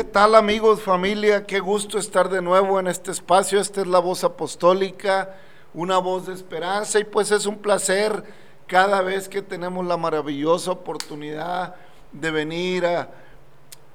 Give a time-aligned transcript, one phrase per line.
[0.00, 1.44] ¿Qué tal amigos, familia?
[1.44, 3.60] Qué gusto estar de nuevo en este espacio.
[3.60, 5.36] Esta es la voz apostólica,
[5.74, 8.24] una voz de esperanza y pues es un placer
[8.66, 11.74] cada vez que tenemos la maravillosa oportunidad
[12.12, 13.10] de venir a,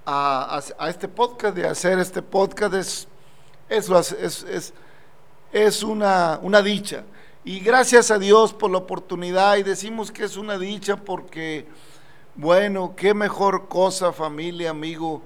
[0.05, 2.75] a, este podcast, de hacer este podcast.
[2.75, 3.07] Es,
[3.89, 4.73] es,
[5.51, 7.03] es, una, una dicha.
[7.43, 11.65] Y gracias a Dios por la oportunidad y decimos que es una dicha porque,
[12.35, 15.23] bueno, qué mejor cosa familia, amigo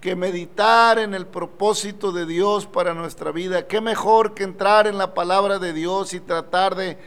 [0.00, 3.66] que meditar en el propósito de Dios para nuestra vida.
[3.66, 6.98] Qué mejor que entrar en la palabra de Dios y tratar de,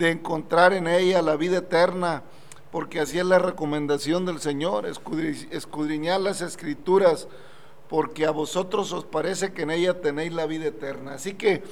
[0.00, 2.24] encontrar en ella la vida eterna,
[2.72, 7.28] porque así es la recomendación del Señor, escudriñar las escrituras,
[7.88, 11.14] porque a vosotros os parece que en ella tenéis la vida eterna.
[11.14, 11.62] Así que,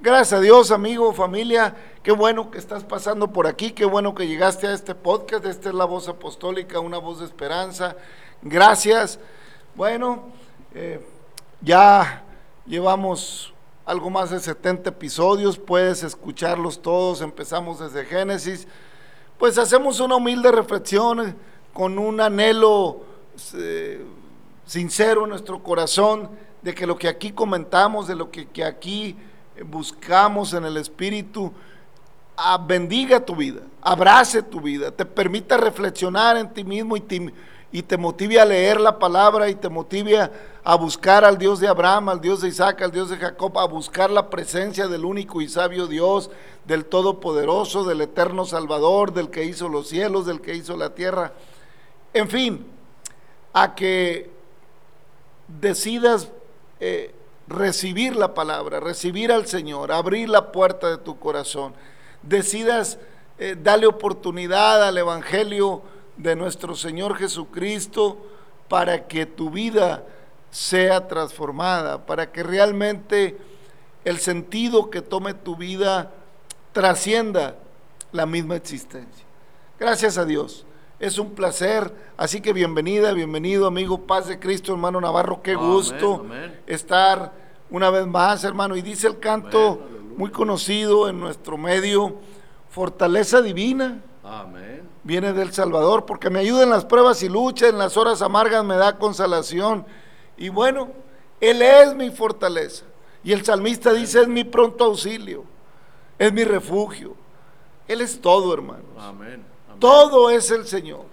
[0.00, 4.26] gracias a Dios, amigo, familia, qué bueno que estás pasando por aquí, qué bueno que
[4.26, 7.94] llegaste a este podcast, esta es la voz apostólica, una voz de esperanza.
[8.40, 9.18] Gracias.
[9.78, 10.24] Bueno,
[10.74, 11.00] eh,
[11.60, 12.24] ya
[12.66, 13.54] llevamos
[13.86, 18.66] algo más de 70 episodios, puedes escucharlos todos, empezamos desde Génesis.
[19.38, 21.36] Pues hacemos una humilde reflexión
[21.72, 23.04] con un anhelo
[23.54, 24.04] eh,
[24.66, 26.28] sincero en nuestro corazón
[26.60, 29.16] de que lo que aquí comentamos, de lo que, aquí
[29.64, 31.52] buscamos en el Espíritu,
[32.36, 37.32] ah, bendiga tu vida, abrace tu vida, te permita reflexionar en ti mismo y te,
[37.70, 40.30] y te motive a leer la palabra y te motive
[40.64, 43.66] a, buscar al Dios de Abraham, al Dios de Isaac, al Dios de Jacob, a
[43.66, 46.30] buscar la presencia del único y sabio Dios,
[46.64, 51.32] del Todopoderoso, del Eterno Salvador, del que hizo los cielos, del que hizo la tierra.
[52.12, 52.66] En fin,
[53.52, 54.30] a que
[55.46, 56.30] decidas
[56.80, 57.14] eh,
[57.46, 61.74] recibir la palabra, recibir al Señor, abrir la puerta de tu corazón,
[62.22, 62.98] decidas
[63.38, 65.82] eh, darle oportunidad al Evangelio
[66.18, 68.18] de nuestro Señor Jesucristo
[68.68, 70.04] para que tu vida
[70.50, 73.38] sea transformada, para que realmente
[74.04, 76.12] el sentido que tome tu vida
[76.72, 77.56] trascienda
[78.12, 79.24] la misma existencia.
[79.78, 80.66] Gracias a Dios.
[80.98, 86.26] Es un placer, así que bienvenida, bienvenido amigo, paz de Cristo, hermano Navarro, qué gusto
[86.66, 87.32] estar
[87.70, 88.76] una vez más, hermano.
[88.76, 89.80] Y dice el canto
[90.16, 92.16] muy conocido en nuestro medio,
[92.70, 94.02] fortaleza divina.
[94.28, 98.20] Amén viene del Salvador, porque me ayuda en las pruebas y luchas, en las horas
[98.20, 99.86] amargas me da consolación.
[100.36, 100.90] Y bueno,
[101.40, 102.84] Él es mi fortaleza.
[103.24, 105.44] Y el salmista dice, es mi pronto auxilio,
[106.18, 107.14] es mi refugio.
[107.86, 108.84] Él es todo, hermanos.
[109.78, 111.06] Todo es el Señor.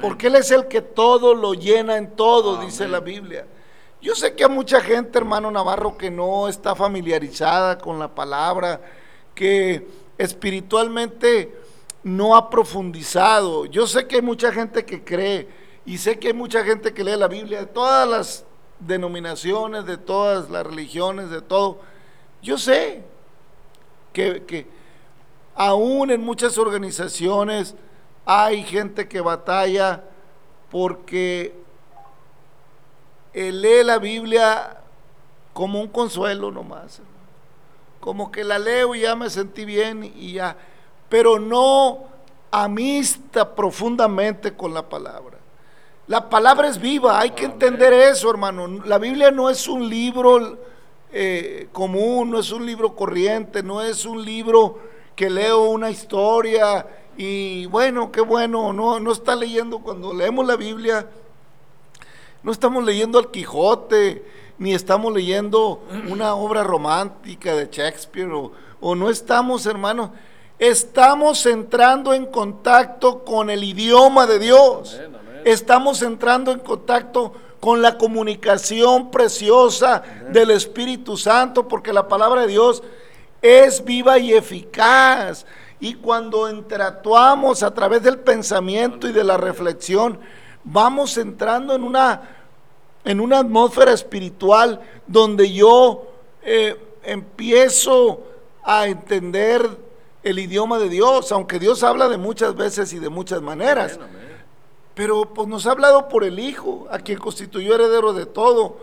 [0.00, 3.44] Porque Él es el que todo lo llena en todo, dice la Biblia.
[4.00, 8.80] Yo sé que hay mucha gente, hermano Navarro, que no está familiarizada con la palabra,
[9.34, 9.84] que
[10.16, 11.61] espiritualmente
[12.02, 13.66] no ha profundizado.
[13.66, 15.48] Yo sé que hay mucha gente que cree
[15.84, 18.44] y sé que hay mucha gente que lee la Biblia de todas las
[18.80, 21.80] denominaciones, de todas las religiones, de todo.
[22.42, 23.04] Yo sé
[24.12, 24.66] que, que
[25.54, 27.74] aún en muchas organizaciones
[28.24, 30.04] hay gente que batalla
[30.70, 31.54] porque
[33.32, 34.78] lee la Biblia
[35.52, 37.00] como un consuelo nomás.
[38.00, 40.56] Como que la leo y ya me sentí bien y ya
[41.12, 42.04] pero no
[42.50, 45.36] amista profundamente con la palabra.
[46.06, 48.66] La palabra es viva, hay que entender eso, hermano.
[48.86, 50.56] La Biblia no es un libro
[51.12, 54.78] eh, común, no es un libro corriente, no es un libro
[55.14, 56.86] que leo una historia
[57.18, 61.06] y bueno, qué bueno, no, no está leyendo, cuando leemos la Biblia,
[62.42, 64.24] no estamos leyendo al Quijote,
[64.56, 70.14] ni estamos leyendo una obra romántica de Shakespeare, o, o no estamos, hermano,
[70.62, 74.96] Estamos entrando en contacto con el idioma de Dios.
[75.44, 82.46] Estamos entrando en contacto con la comunicación preciosa del Espíritu Santo, porque la palabra de
[82.46, 82.80] Dios
[83.42, 85.46] es viva y eficaz.
[85.80, 90.20] Y cuando interactuamos a través del pensamiento y de la reflexión,
[90.62, 92.22] vamos entrando en una,
[93.04, 96.06] en una atmósfera espiritual donde yo
[96.40, 98.22] eh, empiezo
[98.62, 99.81] a entender
[100.22, 103.98] el idioma de Dios, aunque Dios habla de muchas veces y de muchas maneras.
[104.94, 108.76] Pero pues nos ha hablado por el Hijo, a quien constituyó heredero de todo.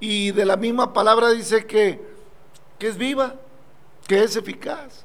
[0.00, 2.00] Y de la misma palabra dice que,
[2.78, 3.34] que es viva,
[4.06, 5.04] que es eficaz.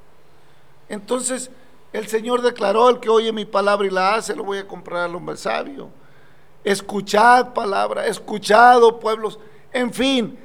[0.90, 1.50] Entonces,
[1.94, 5.04] el Señor declaró, el que oye mi palabra y la hace, lo voy a comprar
[5.04, 5.90] al hombre sabio.
[6.64, 9.40] Escuchad palabra, escuchado pueblos.
[9.72, 10.38] En fin,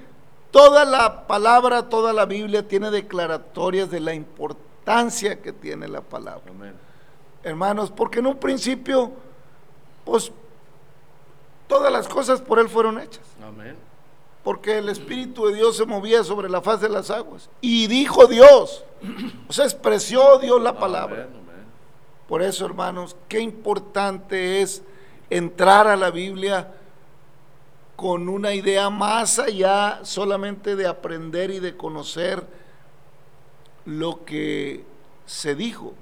[0.51, 4.68] toda la palabra, toda la Biblia tiene declaratorias de la importancia
[5.43, 6.53] que tiene la palabra.
[7.43, 9.13] Hermanos, porque en un principio,
[10.05, 10.33] pues
[11.67, 13.25] todas las cosas por Él fueron hechas.
[13.43, 13.77] Amén.
[14.43, 17.51] Porque el Espíritu de Dios se movía sobre la faz de las aguas.
[17.61, 18.85] Y dijo Dios,
[19.47, 21.29] o sea, expresó Dios la palabra.
[22.27, 24.83] Por eso, hermanos, qué importante es
[25.29, 26.73] entrar a la Biblia
[27.97, 32.47] con una idea más allá solamente de aprender y de conocer
[33.89, 34.85] lo que
[35.25, 35.95] se dijo,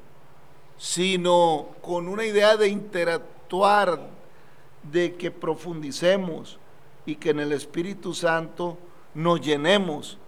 [0.77, 4.11] sino con una idea de interactuar,
[4.91, 6.59] de que profundicemos
[7.07, 8.77] y que en el Espíritu Santo
[9.15, 10.19] nos llenemos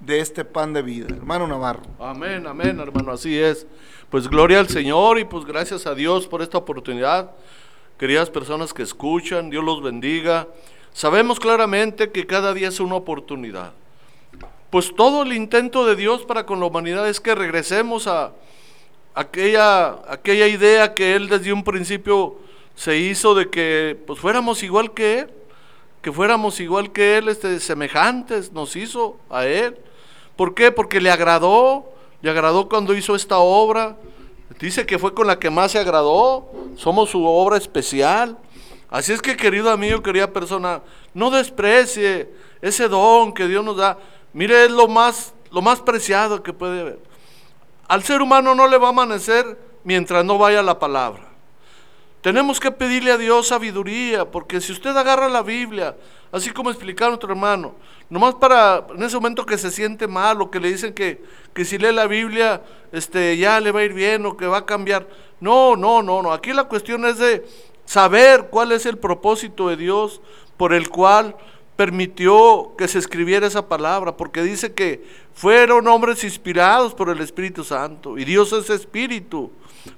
[0.00, 1.06] de este pan de vida.
[1.08, 1.82] Hermano Navarro.
[1.98, 3.66] Amén, amén, hermano, así es.
[4.10, 7.30] Pues gloria al Señor y pues gracias a Dios por esta oportunidad.
[7.98, 10.46] Queridas personas que escuchan, Dios los bendiga.
[10.92, 13.72] Sabemos claramente que cada día es una oportunidad.
[14.72, 18.32] Pues todo el intento de Dios para con la humanidad es que regresemos a
[19.14, 22.38] aquella, aquella idea que Él desde un principio
[22.74, 25.30] se hizo de que pues fuéramos igual que Él,
[26.00, 29.76] que fuéramos igual que Él, este, semejantes, nos hizo a Él.
[30.36, 30.72] ¿Por qué?
[30.72, 31.92] Porque le agradó,
[32.22, 33.98] le agradó cuando hizo esta obra.
[34.58, 38.38] Dice que fue con la que más se agradó, somos su obra especial.
[38.88, 40.80] Así es que, querido amigo, querida persona,
[41.12, 42.30] no desprecie
[42.62, 43.98] ese don que Dios nos da.
[44.32, 46.98] Mire, es lo más, lo más preciado que puede haber.
[47.88, 51.28] Al ser humano no le va a amanecer mientras no vaya la palabra.
[52.22, 55.96] Tenemos que pedirle a Dios sabiduría, porque si usted agarra la Biblia,
[56.30, 57.74] así como explicaron nuestro hermano,
[58.08, 61.20] nomás para en ese momento que se siente mal o que le dicen que,
[61.52, 62.62] que si lee la Biblia
[62.92, 65.08] este, ya le va a ir bien o que va a cambiar.
[65.40, 66.32] No, no, no, no.
[66.32, 67.44] Aquí la cuestión es de
[67.86, 70.20] saber cuál es el propósito de Dios
[70.56, 71.34] por el cual
[71.82, 77.64] permitió que se escribiera esa palabra, porque dice que fueron hombres inspirados por el Espíritu
[77.64, 79.50] Santo y Dios es Espíritu.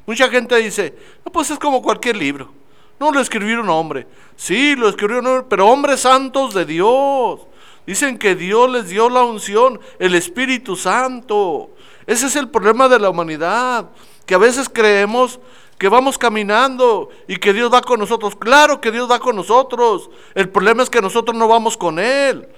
[0.06, 0.94] Mucha gente dice,
[1.26, 2.50] no, pues es como cualquier libro.
[2.98, 4.06] No lo escribió un hombre.
[4.34, 7.40] Sí, lo escribió un hombre, pero hombres santos de Dios.
[7.86, 11.68] Dicen que Dios les dio la unción, el Espíritu Santo.
[12.06, 13.90] Ese es el problema de la humanidad,
[14.24, 15.38] que a veces creemos
[15.84, 18.34] que vamos caminando y que Dios va con nosotros.
[18.36, 20.08] Claro que Dios va con nosotros.
[20.34, 22.48] El problema es que nosotros no vamos con Él.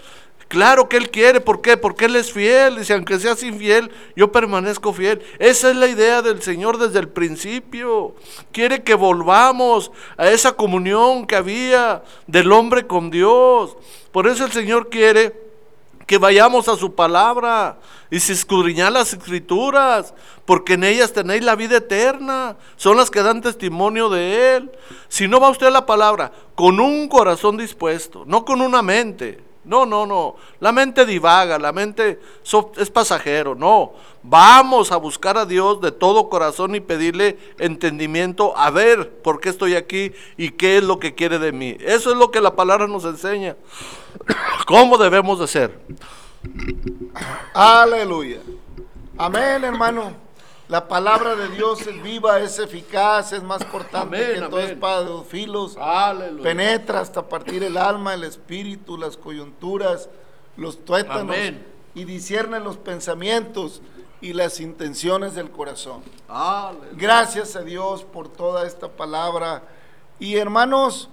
[0.46, 1.76] Claro que Él quiere, ¿por qué?
[1.76, 2.76] Porque Él es fiel.
[2.76, 5.20] Dice, aunque seas infiel, yo permanezco fiel.
[5.40, 8.14] Esa es la idea del Señor desde el principio.
[8.52, 13.76] Quiere que volvamos a esa comunión que había del hombre con Dios.
[14.12, 15.45] Por eso el Señor quiere
[16.06, 17.78] que vayamos a su palabra
[18.10, 23.22] y se escudriñar las escrituras, porque en ellas tenéis la vida eterna, son las que
[23.22, 24.70] dan testimonio de Él.
[25.08, 29.40] Si no va usted a la palabra con un corazón dispuesto, no con una mente,
[29.66, 32.20] no, no, no, la mente divaga, la mente
[32.76, 38.70] es pasajero, no, vamos a buscar a Dios de todo corazón y pedirle entendimiento, a
[38.70, 41.76] ver por qué estoy aquí y qué es lo que quiere de mí.
[41.80, 43.56] Eso es lo que la palabra nos enseña.
[44.66, 45.80] ¿Cómo debemos de ser?
[47.54, 48.40] Aleluya.
[49.16, 50.12] Amén, hermano.
[50.66, 55.06] La palabra de Dios es viva, es eficaz, es más cortante que todo espada de
[55.06, 55.76] dos filos.
[55.76, 56.42] Aleluya.
[56.42, 60.08] Penetra hasta partir el alma, el espíritu, las coyunturas,
[60.56, 61.36] los tuétanos
[61.94, 63.82] y discierne los pensamientos
[64.20, 66.02] y las intenciones del corazón.
[66.26, 66.90] Aleluya.
[66.94, 69.62] Gracias a Dios por toda esta palabra.
[70.18, 71.08] Y hermanos,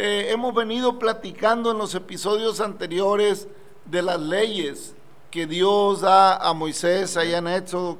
[0.00, 3.48] eh, hemos venido platicando en los episodios anteriores
[3.84, 4.94] de las leyes
[5.28, 7.98] que Dios da a Moisés allá en Éxodo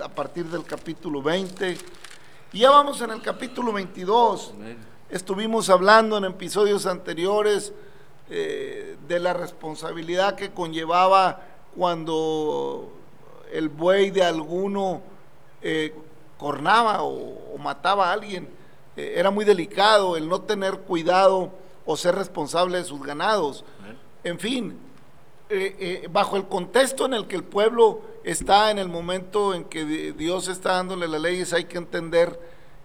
[0.00, 1.76] a partir del capítulo 20.
[2.52, 4.54] Y ya vamos en el capítulo 22.
[5.10, 7.72] Estuvimos hablando en episodios anteriores
[8.30, 11.42] eh, de la responsabilidad que conllevaba
[11.74, 12.92] cuando
[13.50, 15.02] el buey de alguno
[15.60, 15.92] eh,
[16.38, 18.61] cornaba o mataba a alguien
[18.96, 21.52] eh, era muy delicado el no tener cuidado
[21.86, 23.64] o ser responsable de sus ganados.
[24.24, 24.78] En fin,
[25.50, 29.64] eh, eh, bajo el contexto en el que el pueblo está en el momento en
[29.64, 32.38] que Dios está dándole las leyes, hay que entender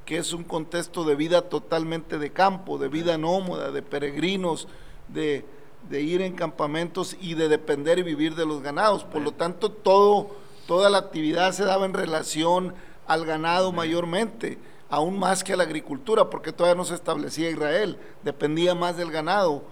[0.05, 4.67] que es un contexto de vida totalmente de campo, de vida nómada, de peregrinos,
[5.09, 5.45] de,
[5.89, 9.03] de ir en campamentos y de depender y vivir de los ganados.
[9.03, 10.31] Por lo tanto, todo,
[10.65, 12.73] toda la actividad se daba en relación
[13.05, 14.57] al ganado mayormente
[14.89, 19.12] aún más que a la agricultura, porque todavía no se establecía Israel, dependía más del
[19.12, 19.63] ganado,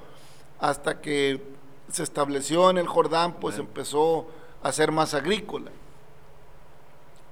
[0.59, 1.41] hasta que
[1.91, 4.27] se estableció en el Jordán, pues empezó
[4.63, 5.71] a ser más agrícola.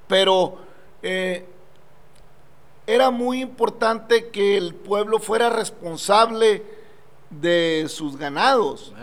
[0.07, 0.57] Pero
[1.01, 1.45] eh,
[2.85, 6.63] era muy importante que el pueblo fuera responsable
[7.29, 8.93] de sus ganados.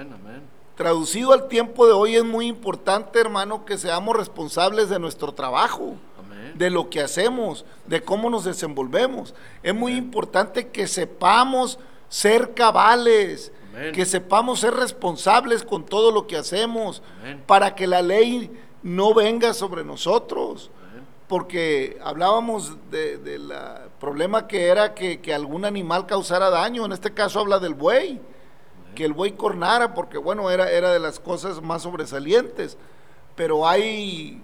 [0.77, 5.95] Traducido al tiempo de hoy es muy importante, hermano, que seamos responsables de nuestro trabajo
[6.55, 9.35] de lo que hacemos, de cómo nos desenvolvemos.
[9.63, 11.79] Es muy importante que sepamos
[12.09, 13.93] ser cabales, Amén.
[13.93, 17.43] que sepamos ser responsables con todo lo que hacemos, Amén.
[17.47, 18.51] para que la ley
[18.83, 20.71] no venga sobre nosotros.
[20.91, 21.05] Amén.
[21.29, 23.59] Porque hablábamos del de,
[24.01, 28.21] problema que era que, que algún animal causara daño, en este caso habla del buey,
[28.95, 32.77] que el buey cornara, porque bueno, era, era de las cosas más sobresalientes,
[33.37, 34.43] pero hay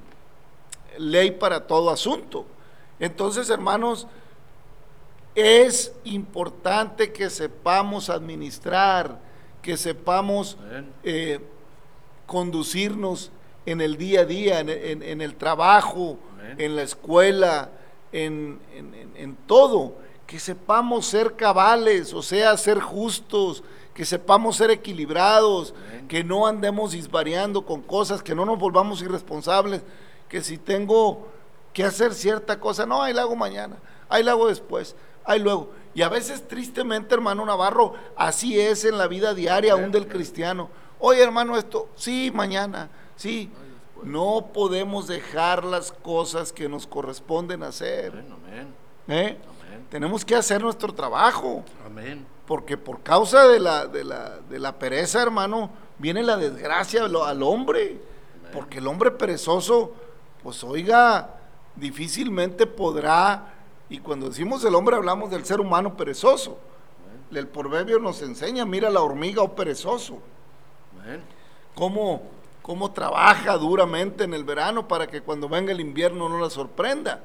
[0.98, 2.46] ley para todo asunto.
[3.00, 4.06] Entonces, hermanos,
[5.34, 9.18] es importante que sepamos administrar,
[9.62, 10.56] que sepamos
[11.02, 11.40] eh,
[12.26, 13.30] conducirnos
[13.66, 16.54] en el día a día, en, en- en el trabajo, Amén.
[16.58, 17.70] en la escuela,
[18.12, 19.94] en, en- en- en todo,
[20.26, 23.62] que sepamos ser cabales, o sea, ser justos,
[23.92, 26.08] que sepamos ser equilibrados, Amén.
[26.08, 29.82] que no andemos disvariando con cosas, que no nos volvamos irresponsables,
[30.28, 31.28] que si tengo
[31.72, 33.76] que hacer cierta cosa, no, ahí la hago mañana,
[34.08, 35.70] ahí la hago después, ahí luego.
[35.94, 40.68] Y a veces tristemente, hermano Navarro, así es en la vida diaria aún del cristiano.
[40.98, 43.50] Oye, hermano, esto, sí, mañana, sí.
[44.02, 48.12] No podemos dejar las cosas que nos corresponden hacer.
[49.08, 49.38] ¿eh?
[49.90, 51.64] Tenemos que hacer nuestro trabajo.
[51.84, 52.26] Amén.
[52.46, 57.16] Porque por causa de la, de la, de la pereza, hermano, viene la desgracia al,
[57.16, 58.00] al hombre.
[58.52, 59.92] Porque el hombre perezoso,
[60.46, 61.28] pues oiga,
[61.74, 63.52] difícilmente podrá,
[63.88, 66.56] y cuando decimos el hombre hablamos del ser humano perezoso.
[67.32, 70.20] El proverbio nos enseña, mira la hormiga o perezoso,
[71.02, 71.20] Amén.
[71.74, 72.22] cómo,
[72.62, 77.24] cómo trabaja duramente en el verano para que cuando venga el invierno no la sorprenda.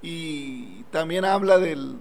[0.00, 1.98] Y también habla del,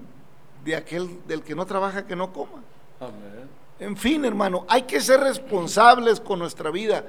[0.64, 2.64] de aquel del que no trabaja que no coma.
[3.02, 3.50] Amén.
[3.80, 7.04] En fin, hermano, hay que ser responsables con nuestra vida.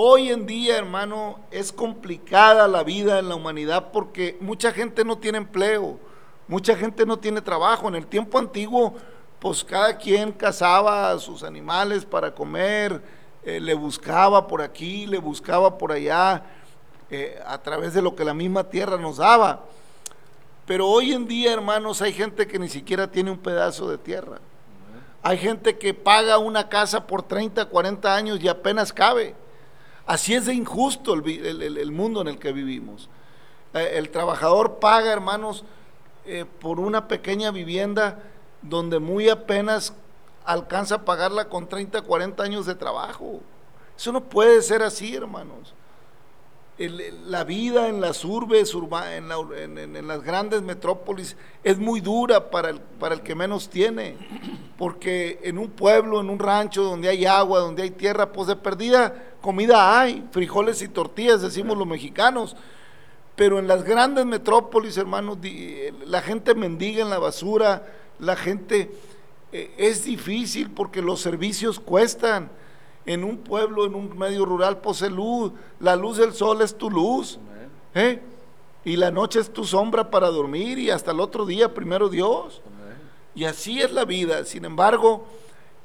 [0.00, 5.18] Hoy en día, hermano, es complicada la vida en la humanidad porque mucha gente no
[5.18, 5.98] tiene empleo,
[6.46, 7.88] mucha gente no tiene trabajo.
[7.88, 8.94] En el tiempo antiguo,
[9.40, 13.02] pues cada quien cazaba a sus animales para comer,
[13.42, 16.44] eh, le buscaba por aquí, le buscaba por allá,
[17.10, 19.64] eh, a través de lo que la misma tierra nos daba.
[20.64, 24.38] Pero hoy en día, hermanos, hay gente que ni siquiera tiene un pedazo de tierra.
[25.24, 29.34] Hay gente que paga una casa por 30, 40 años y apenas cabe.
[30.08, 33.10] Así es de injusto el, mundo en el que vivimos.
[33.74, 35.64] Eh, el trabajador paga, hermanos,
[36.24, 38.18] eh, por una pequeña vivienda
[38.62, 39.92] donde muy apenas
[40.46, 43.40] alcanza a pagarla con 30, 40 años de trabajo.
[43.98, 45.74] Eso no puede ser así, hermanos.
[46.78, 53.16] La vida en las urbes, en, las grandes metrópolis, es muy dura para el, para
[53.16, 54.16] el que menos tiene.
[54.76, 58.54] Porque en un pueblo, en un rancho donde hay agua, donde hay tierra, pues de
[58.54, 62.54] perdida comida hay, frijoles y tortillas, decimos los mexicanos.
[63.34, 67.86] Pero en las grandes metrópolis, hermanos, eh, la gente mendiga en la basura,
[68.18, 68.90] la gente
[69.52, 72.50] eh, es difícil porque los servicios cuestan.
[73.06, 75.52] En un pueblo, en un medio rural, posee luz.
[75.80, 77.38] La luz del sol es tu luz.
[77.94, 78.20] ¿eh?
[78.84, 82.60] Y la noche es tu sombra para dormir y hasta el otro día, primero Dios.
[82.66, 82.96] Amén.
[83.34, 84.44] Y así es la vida.
[84.44, 85.24] Sin embargo,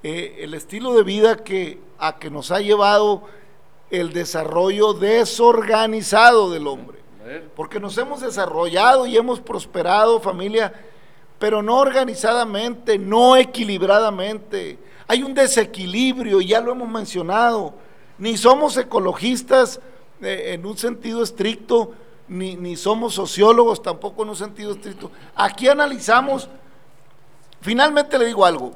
[0.04, 3.24] eh, el estilo de vida que, a que nos ha llevado
[3.90, 7.00] el desarrollo desorganizado del hombre.
[7.22, 7.50] Amén.
[7.56, 10.74] Porque nos hemos desarrollado y hemos prosperado, familia,
[11.40, 14.78] pero no organizadamente, no equilibradamente.
[15.14, 17.76] Hay un desequilibrio, ya lo hemos mencionado.
[18.18, 19.80] Ni somos ecologistas
[20.20, 21.92] eh, en un sentido estricto,
[22.28, 25.12] ni, ni somos sociólogos tampoco en un sentido estricto.
[25.36, 26.50] Aquí analizamos,
[27.62, 28.72] finalmente le digo algo,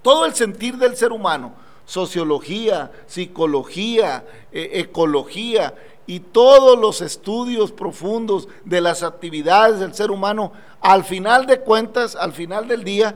[0.00, 1.52] todo el sentir del ser humano,
[1.84, 5.74] sociología, psicología, eh, ecología
[6.06, 12.16] y todos los estudios profundos de las actividades del ser humano, al final de cuentas,
[12.16, 13.14] al final del día,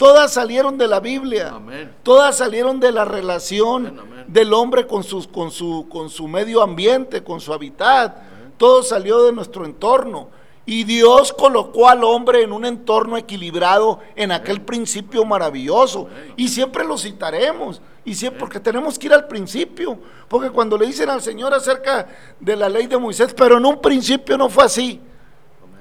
[0.00, 1.52] todas salieron de la Biblia.
[1.56, 1.94] Amén.
[2.02, 4.24] Todas salieron de la relación Amén, amén.
[4.28, 8.16] del hombre con, sus, con, su, con su medio ambiente, con su hábitat.
[8.56, 10.28] Todo salió de nuestro entorno.
[10.64, 16.08] Y Dios colocó al hombre en un entorno equilibrado en aquel principio maravilloso.
[16.34, 17.82] Y siempre lo citaremos.
[18.02, 19.98] Y siempre, porque tenemos que ir al principio.
[20.28, 22.08] Porque cuando le dicen al Señor acerca
[22.40, 24.98] de la ley de Moisés, pero en un principio no fue así.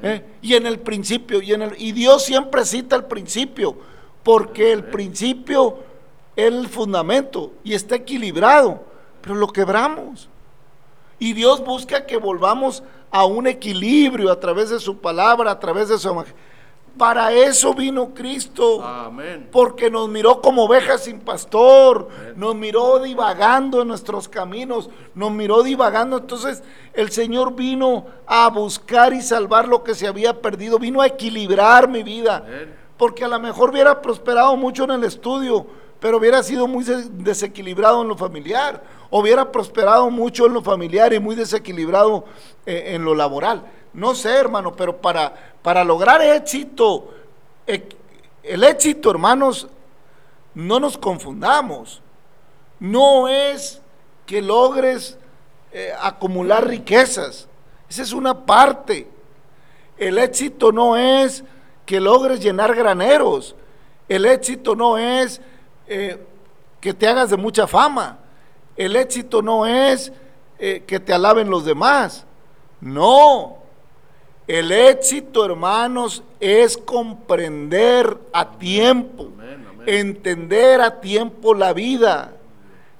[0.03, 0.25] ¿eh?
[0.41, 3.77] Y en el principio, y, en el, y Dios siempre cita el principio,
[4.23, 5.89] porque el principio es
[6.39, 8.81] el fundamento y está equilibrado,
[9.21, 10.29] pero lo quebramos.
[11.19, 15.89] Y Dios busca que volvamos a un equilibrio a través de su palabra, a través
[15.89, 16.39] de su evangelio.
[16.97, 18.83] Para eso vino Cristo.
[18.83, 19.49] Amén.
[19.51, 25.61] Porque nos miró como ovejas sin pastor, nos miró divagando en nuestros caminos, nos miró
[25.61, 26.17] divagando.
[26.17, 31.07] Entonces el Señor vino a buscar y salvar lo que se había perdido, vino a
[31.07, 32.43] equilibrar mi vida.
[32.45, 32.78] Amén.
[32.99, 35.65] Porque a lo mejor hubiera prosperado mucho en el estudio,
[36.01, 41.19] pero hubiera sido muy desequilibrado en lo familiar, hubiera prosperado mucho en lo familiar y
[41.19, 42.25] muy desequilibrado
[42.65, 43.63] eh, en lo laboral.
[43.93, 47.13] No sé, hermano, pero para, para lograr éxito,
[48.43, 49.69] el éxito, hermanos,
[50.53, 52.01] no nos confundamos,
[52.81, 53.81] no es
[54.25, 55.17] que logres
[55.71, 57.47] eh, acumular riquezas,
[57.89, 59.07] esa es una parte.
[59.97, 61.45] El éxito no es
[61.89, 63.55] que logres llenar graneros,
[64.07, 65.41] el éxito no es
[65.87, 66.23] eh,
[66.79, 68.19] que te hagas de mucha fama.
[68.75, 70.13] El éxito no es
[70.59, 72.27] eh, que te alaben los demás.
[72.79, 73.57] No.
[74.45, 79.31] El éxito, hermanos, es comprender a tiempo,
[79.87, 82.33] entender a tiempo la vida.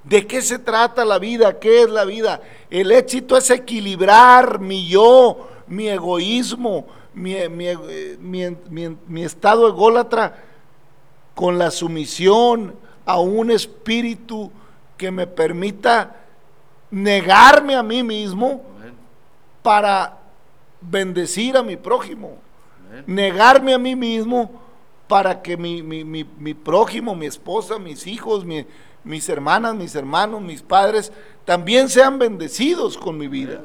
[0.02, 1.60] ¿De qué se trata la vida?
[1.60, 2.40] ¿Qué es la vida?
[2.68, 7.36] El éxito es equilibrar mi yo, mi egoísmo, mi,
[9.06, 10.36] mi estado ególatra
[11.34, 12.74] con la sumisión
[13.06, 14.50] a un espíritu
[14.96, 16.16] que me permita
[16.90, 18.62] negarme a mí mismo
[19.62, 20.18] para
[20.80, 22.38] bendecir a mi prójimo.
[23.06, 24.50] Negarme a mí mismo
[25.06, 28.44] para que mi, mi, prójimo, mi esposa, mis hijos,
[29.04, 31.12] mis hermanas, mis hermanos, mis padres,
[31.44, 33.60] también sean bendecidos con mi vida.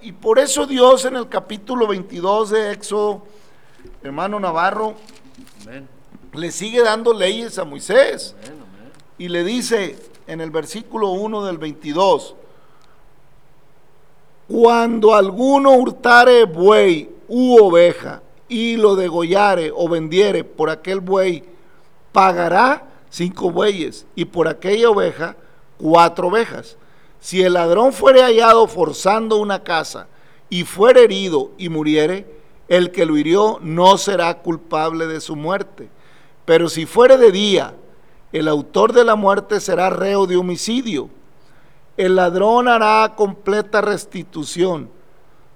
[0.00, 3.22] Y por eso Dios en el capítulo 22 de Éxodo,
[4.02, 4.94] hermano Navarro,
[6.32, 8.34] le sigue dando leyes a Moisés.
[9.18, 12.34] Y le dice en el versículo 1 del 22,
[14.48, 21.44] cuando alguno hurtare buey u oveja y lo degollare o vendiere por aquel buey,
[22.12, 25.36] pagará cinco bueyes y por aquella oveja
[25.78, 26.76] cuatro ovejas.
[27.20, 30.08] Si el ladrón fuere hallado forzando una casa
[30.48, 32.26] y fuere herido y muriere,
[32.68, 35.90] el que lo hirió no será culpable de su muerte
[36.50, 37.76] pero si fuere de día,
[38.32, 41.08] el autor de la muerte será reo de homicidio.
[41.96, 44.90] El ladrón hará completa restitución.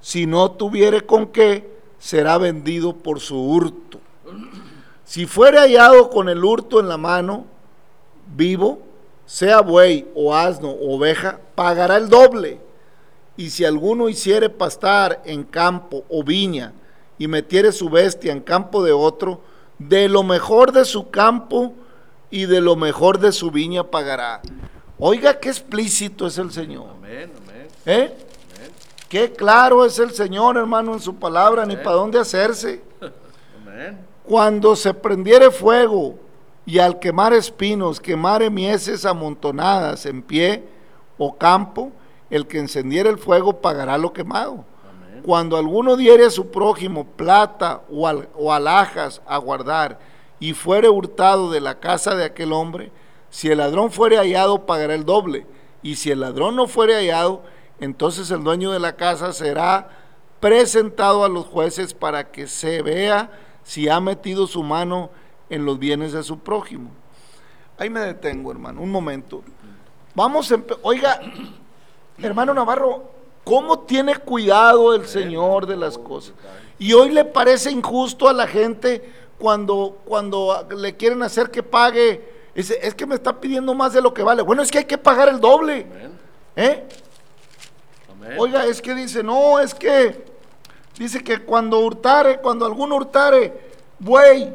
[0.01, 3.99] Si no tuviere con qué, será vendido por su hurto.
[5.05, 7.45] Si fuere hallado con el hurto en la mano,
[8.37, 8.79] vivo,
[9.27, 12.61] sea buey o asno o oveja, pagará el doble.
[13.37, 16.73] Y si alguno hiciere pastar en campo o viña
[17.19, 19.41] y metiere su bestia en campo de otro,
[19.79, 21.75] de lo mejor de su campo
[22.31, 24.41] y de lo mejor de su viña pagará.
[24.99, 26.87] Oiga, qué explícito es el Señor.
[26.97, 27.69] Amén, amén.
[27.87, 28.15] ¿Eh?
[29.09, 32.83] Qué claro es el Señor, hermano, en su palabra, ni para dónde hacerse.
[33.63, 33.99] Amén.
[34.25, 36.19] Cuando se prendiere fuego
[36.67, 40.65] y al quemar espinos, quemare mieses amontonadas en pie
[41.19, 41.93] o campo,
[42.31, 44.65] el que encendiere el fuego pagará lo quemado.
[45.25, 49.99] Cuando alguno diere a su prójimo plata o, alhajas a guardar
[50.41, 52.93] y fuere hurtado de la casa de aquel hombre,
[53.31, 55.47] si el ladrón fuere hallado, pagará el doble.
[55.83, 57.43] Y si el ladrón no fuere hallado,
[57.81, 59.89] entonces el dueño de la casa será
[60.41, 63.31] presentado a los jueces para que se vea
[63.63, 65.24] si ha metido su mano en
[65.63, 66.91] los bienes de su prójimo.
[67.79, 69.43] Ahí me detengo, hermano, un momento.
[70.15, 71.21] Vamos, a oiga,
[72.19, 73.15] hermano Navarro,
[73.45, 76.35] ¿Cómo tiene cuidado el Señor de las cosas?
[76.79, 79.05] Y hoy le parece injusto a la gente
[79.39, 82.33] cuando, cuando le quieren hacer que pague.
[82.55, 84.41] Dice, es que me está pidiendo más de lo que vale.
[84.41, 85.87] Bueno, es que hay que pagar el doble.
[86.57, 86.89] ¿Eh?
[88.39, 90.25] Oiga, es que dice, no, es que
[90.99, 93.53] dice que cuando hurtare, cuando alguno hurtare
[93.99, 94.55] buey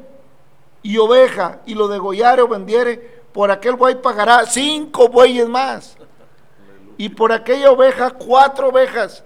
[0.81, 5.95] y oveja y lo degollare o vendiere, por aquel buey pagará cinco bueyes más
[6.97, 9.23] y por aquella oveja cuatro ovejas.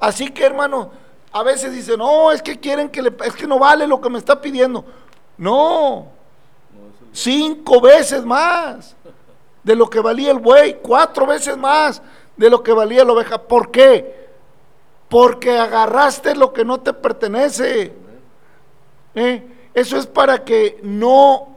[0.00, 0.90] Así que hermano,
[1.32, 4.08] a veces dicen, no, es que quieren que le, es que no vale lo que
[4.08, 4.84] me está pidiendo.
[5.36, 6.08] No,
[7.12, 8.96] cinco veces más
[9.62, 12.00] de lo que valía el buey, cuatro veces más
[12.36, 13.38] de lo que valía la oveja.
[13.38, 14.28] ¿Por qué?
[15.08, 17.92] Porque agarraste lo que no te pertenece.
[19.14, 19.57] ¿Eh?
[19.78, 21.56] Eso es para que no,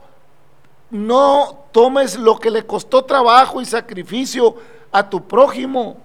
[0.91, 4.55] no tomes lo que le costó trabajo y sacrificio
[4.91, 5.97] a tu prójimo.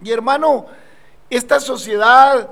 [0.00, 0.66] Y hermano,
[1.28, 2.48] esta sociedad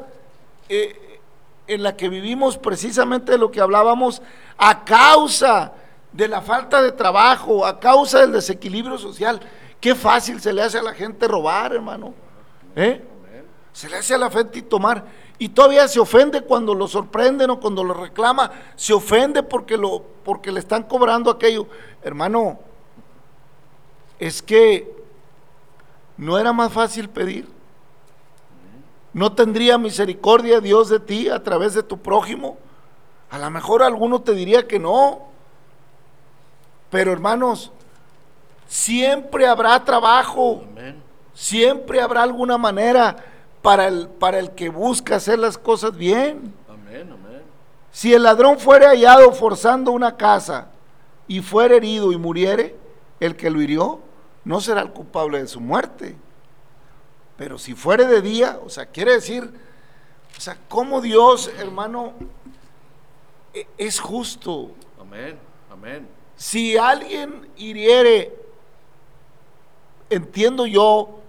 [0.69, 1.21] eh,
[1.69, 4.21] en la que vivimos precisamente de lo que hablábamos,
[4.59, 5.73] a causa
[6.13, 9.41] de la falta de trabajo, a causa del desequilibrio social,
[9.81, 12.15] qué fácil se le hace a la gente robar, hermano.
[12.75, 13.01] ¿Eh?
[13.73, 15.05] Se le hace a la gente tomar.
[15.39, 18.51] Y todavía se ofende cuando lo sorprenden o cuando lo reclama.
[18.77, 21.67] Se ofende porque, lo, porque le están cobrando aquello.
[22.03, 22.59] Hermano,
[24.19, 24.95] es que
[26.17, 27.49] no era más fácil pedir.
[29.13, 32.59] ¿No tendría misericordia Dios de ti a través de tu prójimo?
[33.31, 35.23] A lo mejor alguno te diría que no.
[36.91, 37.73] Pero hermanos,
[38.69, 40.63] siempre habrá trabajo.
[41.33, 43.17] Siempre habrá alguna manera
[43.65, 46.53] para el, para el que busca hacer las cosas bien.
[47.91, 50.69] Si el ladrón fuere hallado forzando una casa
[51.27, 52.77] y fuere herido y muriere,
[53.21, 54.01] el que lo hirió
[54.45, 56.15] no será el culpable de su muerte.
[57.39, 59.51] Pero si fuere de día, o sea, quiere decir,
[60.37, 62.13] o sea, cómo Dios, hermano,
[63.55, 64.73] e, es justo.
[65.01, 65.39] Amén,
[65.73, 66.07] amén.
[66.37, 68.37] Si alguien hiriere,
[70.11, 71.21] entiendo yo,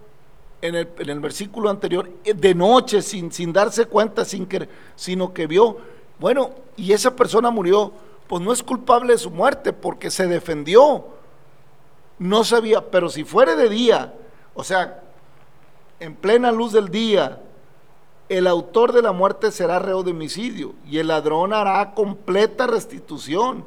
[0.68, 5.48] en el, en versículo anterior, de noche, sin, sin darse cuenta, sin que, sino que
[5.48, 5.78] vio,
[6.20, 7.92] bueno, y esa persona murió,
[8.28, 11.06] pues no es culpable de su muerte porque se defendió.
[12.18, 14.14] No sabía, pero si fuere de día,
[14.54, 15.02] o sea,
[16.00, 17.42] en plena luz del día,
[18.30, 23.66] el autor de la muerte será reo de homicidio y el ladrón hará completa restitución.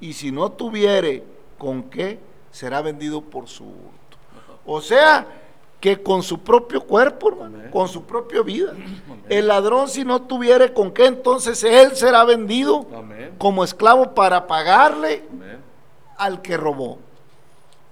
[0.00, 1.24] Y si no tuviere
[1.58, 2.18] con qué,
[2.50, 4.18] será vendido por su hurto.
[4.66, 5.26] O sea,
[5.82, 8.72] que con su propio cuerpo, hermano, con su propia vida.
[9.28, 12.86] El ladrón si no tuviere con qué, entonces él será vendido
[13.36, 15.24] como esclavo para pagarle
[16.16, 17.00] al que robó.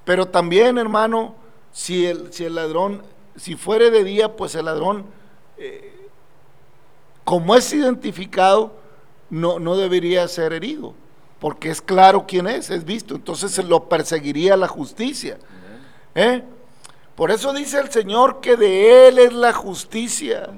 [0.05, 1.35] Pero también, hermano,
[1.73, 3.03] si el, si el ladrón,
[3.35, 5.07] si fuere de día, pues el ladrón,
[5.59, 6.07] eh,
[7.25, 8.73] como es identificado,
[9.31, 10.95] no, no debería ser herido,
[11.41, 15.39] porque es claro quién es, es visto, entonces se lo perseguiría la justicia.
[16.15, 16.45] ¿Eh?
[17.21, 20.49] Por eso dice el Señor que de Él es la justicia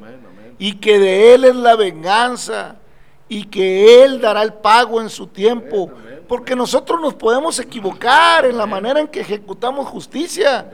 [0.60, 2.76] y que de Él es la venganza
[3.28, 5.90] y que Él dará el pago en su tiempo.
[6.28, 10.70] Porque nosotros nos podemos equivocar en la manera en que ejecutamos justicia.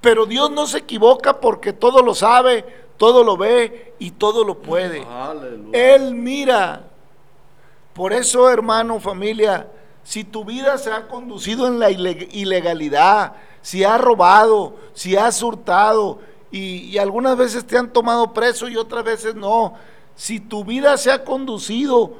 [0.00, 2.64] Pero Dios no se equivoca porque todo lo sabe,
[2.96, 5.06] todo lo ve y todo lo puede.
[5.74, 6.84] Él mira.
[7.92, 9.66] Por eso, hermano, familia,
[10.02, 13.34] si tu vida se ha conducido en la ilegalidad,
[13.68, 19.04] si has robado, si has hurtado y, algunas veces te han tomado preso y otras
[19.04, 19.74] veces no.
[20.16, 22.14] Si tu vida se ha conducido,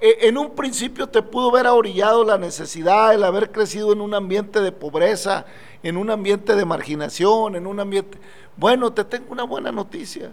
[0.00, 4.12] e, en un principio te pudo haber orillado la necesidad, el haber crecido en un
[4.12, 5.46] ambiente de pobreza,
[5.84, 8.18] en un ambiente de marginación, en un ambiente...
[8.56, 10.32] Bueno, te tengo una buena noticia.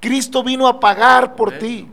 [0.00, 1.86] Cristo vino a pagar por ti.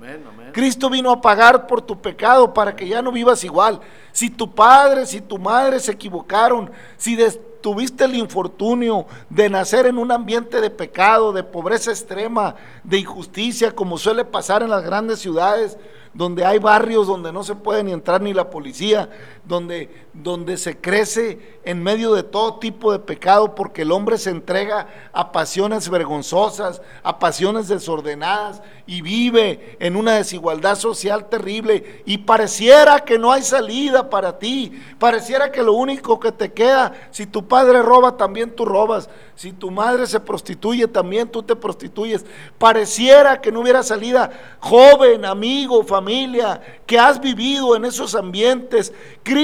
[0.53, 3.81] Cristo vino a pagar por tu pecado para que ya no vivas igual.
[4.13, 7.17] Si tu padre, si tu madre se equivocaron, si
[7.61, 13.73] tuviste el infortunio de nacer en un ambiente de pecado, de pobreza extrema, de injusticia,
[13.73, 15.77] como suele pasar en las grandes ciudades,
[16.13, 19.09] donde hay barrios donde no se puede ni entrar ni la policía,
[19.51, 24.29] donde, donde se crece en medio de todo tipo de pecado porque el hombre se
[24.29, 32.19] entrega a pasiones vergonzosas, a pasiones desordenadas y vive en una desigualdad social terrible y
[32.19, 37.25] pareciera que no hay salida para ti, pareciera que lo único que te queda, si
[37.25, 42.25] tu padre roba, también tú robas, si tu madre se prostituye, también tú te prostituyes,
[42.57, 49.40] pareciera que no hubiera salida, joven, amigo, familia, que has vivido en esos ambientes, Cristo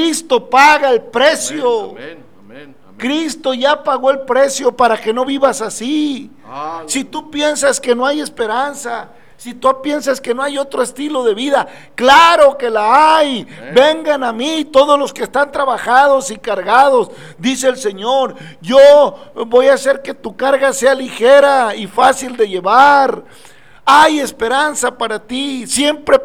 [0.50, 1.96] paga el precio.
[2.98, 6.32] Cristo ya pagó el precio para que no vivas así.
[6.88, 11.24] Si tú piensas que no hay esperanza, si tú piensas que no hay otro estilo
[11.24, 13.48] de vida, claro que la hay.
[13.72, 18.36] Vengan a mí todos los que están trabajados y cargados, dice el Señor.
[18.62, 23.24] Yo voy a hacer que tu carga sea ligera y fácil de llevar.
[23.86, 25.68] Hay esperanza para ti.
[25.68, 26.20] Siempre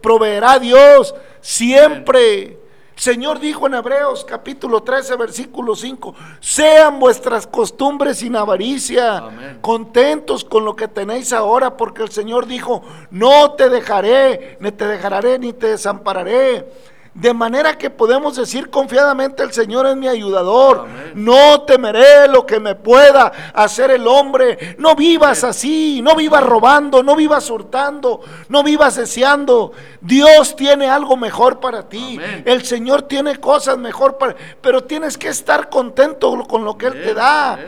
[0.00, 1.14] proveerá Dios.
[1.40, 2.65] Siempre.
[2.96, 10.64] Señor dijo en Hebreos capítulo 13, versículo 5, sean vuestras costumbres sin avaricia, contentos con
[10.64, 15.52] lo que tenéis ahora, porque el Señor dijo, no te dejaré, ni te dejaré, ni
[15.52, 16.66] te desampararé.
[17.16, 20.86] De manera que podemos decir confiadamente, el Señor es mi ayudador.
[21.14, 24.76] No temeré lo que me pueda hacer el hombre.
[24.78, 29.72] No vivas así, no vivas robando, no vivas hurtando, no vivas deseando.
[29.98, 32.20] Dios tiene algo mejor para ti.
[32.44, 34.36] El Señor tiene cosas mejor para...
[34.60, 37.58] Pero tienes que estar contento con lo que Él te da.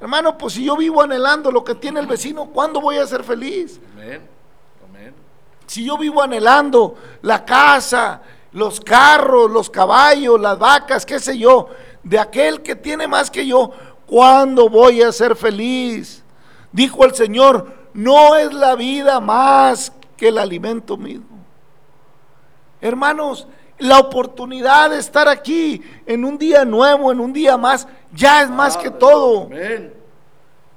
[0.00, 3.24] Hermano, pues si yo vivo anhelando lo que tiene el vecino, ¿cuándo voy a ser
[3.24, 3.80] feliz?
[5.66, 8.22] Si yo vivo anhelando la casa,
[8.56, 11.68] los carros, los caballos, las vacas, qué sé yo,
[12.02, 13.70] de aquel que tiene más que yo,
[14.06, 16.24] ¿cuándo voy a ser feliz?
[16.72, 21.44] Dijo el Señor, no es la vida más que el alimento mismo.
[22.80, 28.40] Hermanos, la oportunidad de estar aquí en un día nuevo, en un día más, ya
[28.40, 29.50] es más que todo.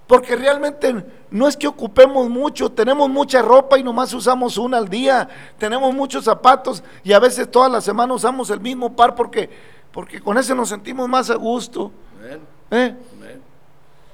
[0.05, 4.89] Porque realmente no es que ocupemos mucho, tenemos mucha ropa y nomás usamos una al
[4.89, 9.49] día, tenemos muchos zapatos y a veces toda la semana usamos el mismo par porque,
[9.91, 11.91] porque con ese nos sentimos más a gusto.
[12.71, 12.95] ¿Eh?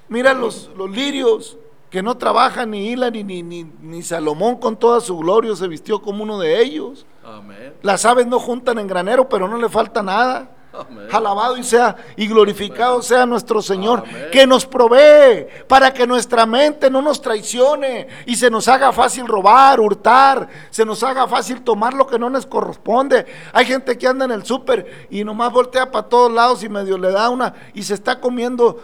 [0.07, 1.57] Mira los, los lirios
[1.89, 6.01] que no trabajan ni Hila ni, ni, ni, Salomón con toda su gloria se vistió
[6.01, 7.05] como uno de ellos.
[7.81, 10.54] Las aves no juntan en granero, pero no le falta nada.
[11.11, 16.89] Alabado y sea y glorificado sea nuestro Señor, que nos provee para que nuestra mente
[16.89, 21.93] no nos traicione y se nos haga fácil robar, hurtar, se nos haga fácil tomar
[21.93, 23.25] lo que no nos corresponde.
[23.53, 26.97] Hay gente que anda en el súper y nomás voltea para todos lados y medio
[26.97, 28.81] le da una y se está comiendo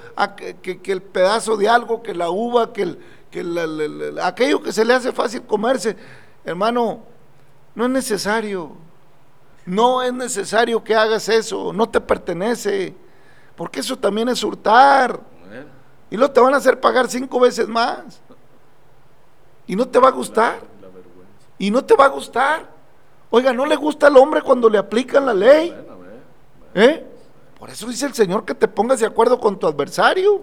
[0.62, 3.00] que, el pedazo de algo, que la uva, que, el,
[3.30, 5.96] que aquello que se le hace fácil comerse.
[6.44, 7.02] Hermano,
[7.76, 8.76] no es necesario.
[9.65, 12.95] No es necesario que hagas eso, no te pertenece,
[13.56, 15.19] porque eso también es hurtar.
[16.10, 18.21] Y luego te van a hacer pagar cinco veces más.
[19.65, 20.60] Y no te va a gustar.
[21.58, 22.69] Y no te va a gustar.
[23.30, 25.74] Oiga, ¿no le gusta al hombre cuando le aplican la ley?
[26.74, 27.06] ¿Eh?
[27.58, 30.41] Por eso dice el Señor que te pongas de acuerdo con tu adversario.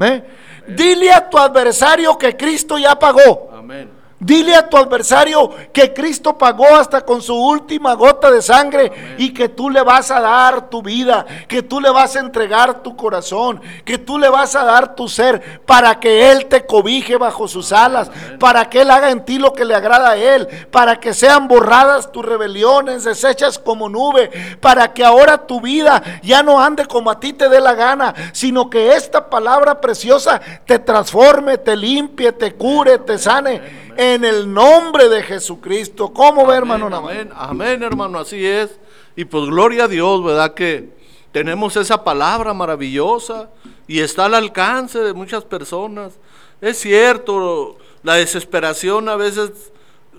[0.00, 0.24] ¿Eh?
[0.66, 3.50] Dile a tu adversario que Cristo ya pagó.
[3.52, 4.01] Amén.
[4.24, 9.34] Dile a tu adversario que Cristo pagó hasta con su última gota de sangre y
[9.34, 12.94] que tú le vas a dar tu vida, que tú le vas a entregar tu
[12.94, 17.48] corazón, que tú le vas a dar tu ser para que Él te cobije bajo
[17.48, 21.00] sus alas, para que Él haga en ti lo que le agrada a Él, para
[21.00, 24.30] que sean borradas tus rebeliones, deshechas como nube,
[24.60, 28.14] para que ahora tu vida ya no ande como a ti te dé la gana,
[28.32, 34.52] sino que esta palabra preciosa te transforme, te limpie, te cure, te sane en el
[34.52, 36.12] nombre de Jesucristo.
[36.12, 36.86] ¿Cómo ve, hermano?
[36.94, 38.78] Amén, amén, hermano, así es.
[39.16, 40.54] Y pues gloria a Dios, ¿verdad?
[40.54, 40.90] Que
[41.32, 43.50] tenemos esa palabra maravillosa
[43.86, 46.14] y está al alcance de muchas personas.
[46.60, 49.72] Es cierto, la desesperación a veces,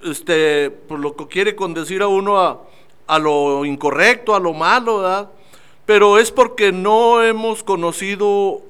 [0.04, 2.62] este, por lo que quiere conducir a uno a,
[3.08, 5.30] a lo incorrecto, a lo malo, ¿verdad?
[5.86, 8.62] Pero es porque no hemos conocido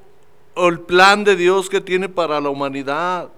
[0.55, 3.29] el plan de Dios que tiene para la humanidad.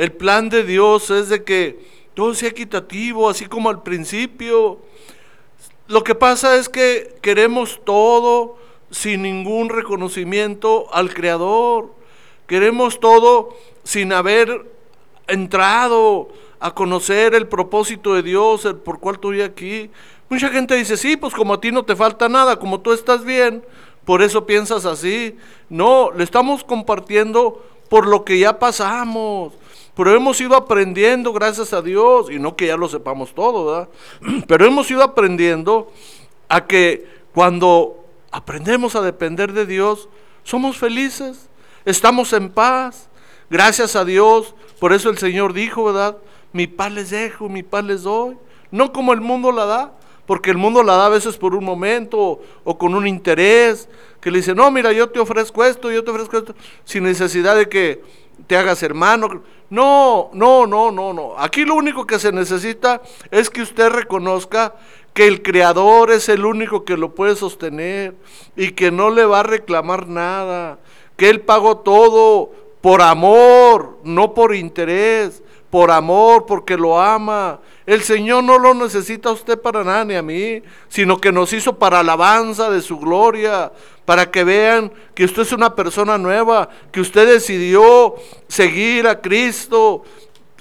[0.00, 1.78] El plan de Dios es de que
[2.14, 4.78] todo sea equitativo, así como al principio.
[5.88, 8.56] Lo que pasa es que queremos todo
[8.90, 11.92] sin ningún reconocimiento al Creador.
[12.46, 14.72] Queremos todo sin haber
[15.28, 16.28] entrado
[16.60, 19.90] a conocer el propósito de Dios, el por cual estoy aquí.
[20.30, 23.22] Mucha gente dice, sí, pues como a ti no te falta nada, como tú estás
[23.22, 23.62] bien,
[24.06, 25.36] por eso piensas así.
[25.68, 29.59] No, le estamos compartiendo por lo que ya pasamos
[29.94, 33.88] pero hemos ido aprendiendo, gracias a Dios, y no que ya lo sepamos todo, ¿verdad?
[34.46, 35.90] Pero hemos ido aprendiendo
[36.48, 40.08] a que cuando aprendemos a depender de Dios,
[40.44, 41.48] somos felices,
[41.84, 43.08] estamos en paz,
[43.50, 44.54] gracias a Dios.
[44.78, 46.16] Por eso el Señor dijo, ¿verdad?
[46.52, 48.36] Mi paz les dejo, mi paz les doy.
[48.70, 49.92] No como el mundo la da,
[50.26, 53.88] porque el mundo la da a veces por un momento o, con un interés,
[54.20, 57.56] que le dice, no, mira, yo te ofrezco esto, yo te ofrezco esto, sin necesidad
[57.56, 58.02] de que
[58.46, 59.42] te hagas hermano.
[59.70, 61.34] No, no, no, no, no.
[61.38, 64.74] Aquí lo único que se necesita es que usted reconozca
[65.14, 68.14] que el Creador es el único que lo puede sostener
[68.56, 70.78] y que no le va a reclamar nada,
[71.16, 77.60] que Él pagó todo por amor, no por interés, por amor, porque lo ama.
[77.86, 81.52] El Señor no lo necesita a usted para nada ni a mí, sino que nos
[81.52, 83.72] hizo para alabanza de su gloria,
[84.04, 88.16] para que vean que usted es una persona nueva, que usted decidió
[88.48, 90.02] seguir a Cristo.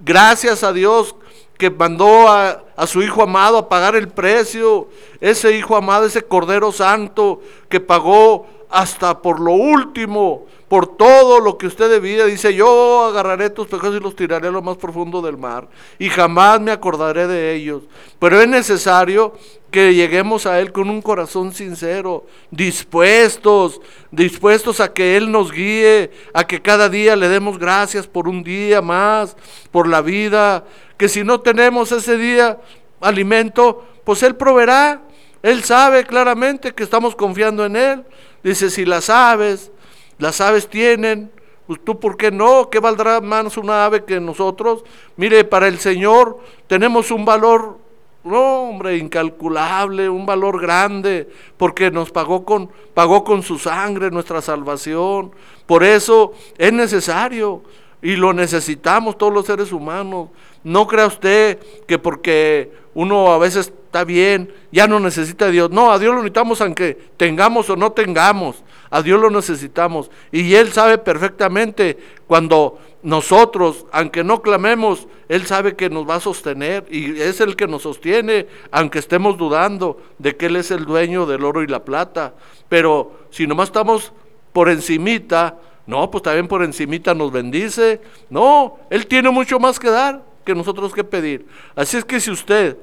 [0.02, 1.16] Gracias a Dios
[1.58, 4.88] que mandó a, a, su Hijo amado a pagar el precio,
[5.20, 11.58] ese Hijo amado, ese Cordero Santo que pagó hasta por lo último por todo lo
[11.58, 12.26] que usted debía.
[12.26, 15.68] Dice, yo agarraré tus pecados y los tiraré a lo más profundo del mar.
[15.98, 17.84] Y jamás me acordaré de ellos.
[18.20, 19.34] Pero es necesario
[19.72, 26.12] que lleguemos a Él con un corazón sincero, dispuestos, dispuestos a que Él nos guíe,
[26.34, 29.36] a que cada día le demos gracias por un día más,
[29.72, 30.66] por la vida,
[30.98, 32.60] que si no tenemos ese día
[33.02, 35.02] alimento, pues Él proveerá.
[35.42, 38.04] Él sabe claramente que estamos confiando en Él.
[38.44, 39.72] Dice, si las aves
[40.20, 41.32] las aves tienen,
[41.66, 44.84] pues tú por qué no, ¿qué valdrá más una ave que nosotros?
[45.18, 47.78] Mire, para el Señor tenemos un valor,
[48.24, 54.42] no, hombre, incalculable, un valor grande, porque nos pagó con, pagó con su sangre nuestra
[54.42, 55.32] salvación.
[55.66, 57.62] Por eso es necesario
[58.02, 60.30] y lo necesitamos todos los seres humanos.
[60.64, 65.72] No crea usted que porque uno a veces está bien, ya no necesita a Dios.
[65.72, 68.62] No, a Dios lo necesitamos aunque tengamos o no tengamos.
[68.90, 70.12] A Dios lo necesitamos.
[70.34, 76.20] Y Él sabe perfectamente cuando nosotros, aunque no clamemos, Él sabe que nos va a
[76.20, 80.84] sostener y es el que nos sostiene, aunque estemos dudando de que Él es el
[80.84, 82.34] dueño del oro y la plata.
[82.68, 84.12] Pero si nomás estamos
[84.52, 85.58] por encimita,
[85.88, 88.02] no, pues también por encimita nos bendice.
[88.30, 91.46] No, Él tiene mucho más que dar que nosotros que pedir.
[91.76, 92.76] Así es que si usted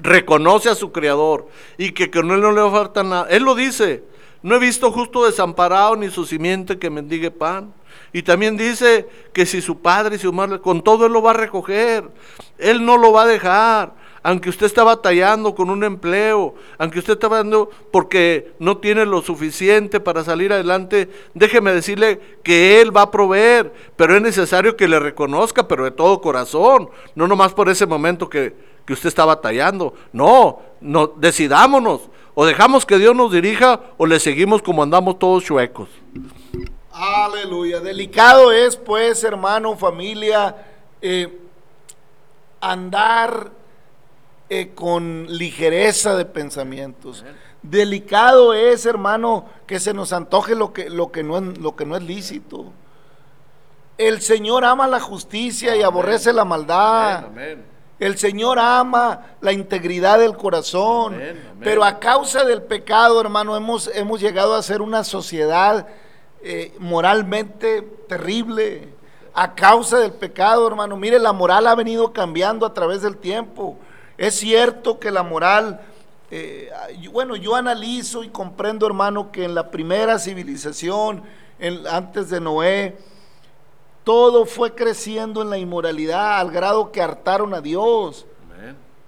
[0.00, 4.02] reconoce a su Creador y que con Él no le falta nada, Él lo dice,
[4.42, 7.74] no he visto justo desamparado ni su simiente que mendigue pan.
[8.12, 11.32] Y también dice que si su padre y su madre, con todo Él lo va
[11.32, 12.04] a recoger.
[12.56, 13.94] Él no lo va a dejar.
[14.22, 19.22] Aunque usted está batallando con un empleo, aunque usted está batallando porque no tiene lo
[19.22, 24.88] suficiente para salir adelante, déjeme decirle que Él va a proveer, pero es necesario que
[24.88, 28.54] le reconozca, pero de todo corazón, no nomás por ese momento que,
[28.88, 29.92] que usted está batallando.
[30.14, 35.44] No, no, decidámonos, o dejamos que Dios nos dirija o le seguimos como andamos todos
[35.44, 35.90] chuecos.
[36.90, 37.80] Aleluya.
[37.80, 40.56] Delicado es, pues, hermano, familia,
[41.02, 41.38] eh,
[42.62, 43.50] andar
[44.48, 47.26] eh, con ligereza de pensamientos.
[47.60, 51.84] Delicado es, hermano, que se nos antoje lo que, lo que, no, es, lo que
[51.84, 52.72] no es lícito.
[53.98, 57.26] El Señor ama la justicia y aborrece la maldad.
[57.98, 61.20] El Señor ama la integridad del corazón.
[61.60, 65.86] Pero a causa del pecado, hermano, hemos, hemos llegado a ser una sociedad
[66.42, 68.88] eh, moralmente terrible
[69.34, 70.96] a causa del pecado, hermano.
[70.96, 73.76] Mire, la moral ha venido cambiando a través del tiempo.
[74.16, 75.80] Es cierto que la moral,
[76.30, 76.70] eh,
[77.12, 81.22] bueno, yo analizo y comprendo, hermano, que en la primera civilización,
[81.90, 82.96] antes de Noé,
[84.04, 88.26] todo fue creciendo en la inmoralidad al grado que hartaron a Dios.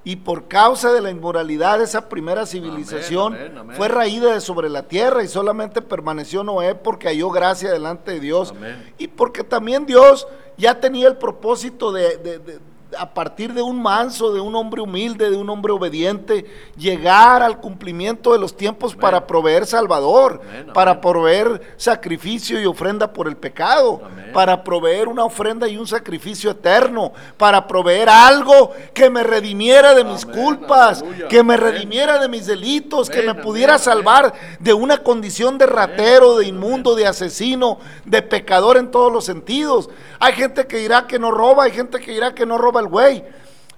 [0.02, 3.36] Y por causa de la inmoralidad de esa primera civilización
[3.76, 8.20] fue raída de sobre la tierra y solamente permaneció Noé porque halló gracia delante de
[8.20, 8.54] Dios.
[8.96, 10.26] Y porque también Dios
[10.56, 12.60] ya tenía el propósito de,
[12.98, 17.60] a partir de un manso, de un hombre humilde, de un hombre obediente, llegar al
[17.60, 20.40] cumplimiento de los tiempos para proveer salvador,
[20.74, 26.50] para proveer sacrificio y ofrenda por el pecado, para proveer una ofrenda y un sacrificio
[26.50, 32.46] eterno, para proveer algo que me redimiera de mis culpas, que me redimiera de mis
[32.46, 38.22] delitos, que me pudiera salvar de una condición de ratero, de inmundo, de asesino, de
[38.22, 39.90] pecador en todos los sentidos.
[40.18, 42.88] Hay gente que dirá que no roba, hay gente que dirá que no roba el
[42.88, 43.24] güey.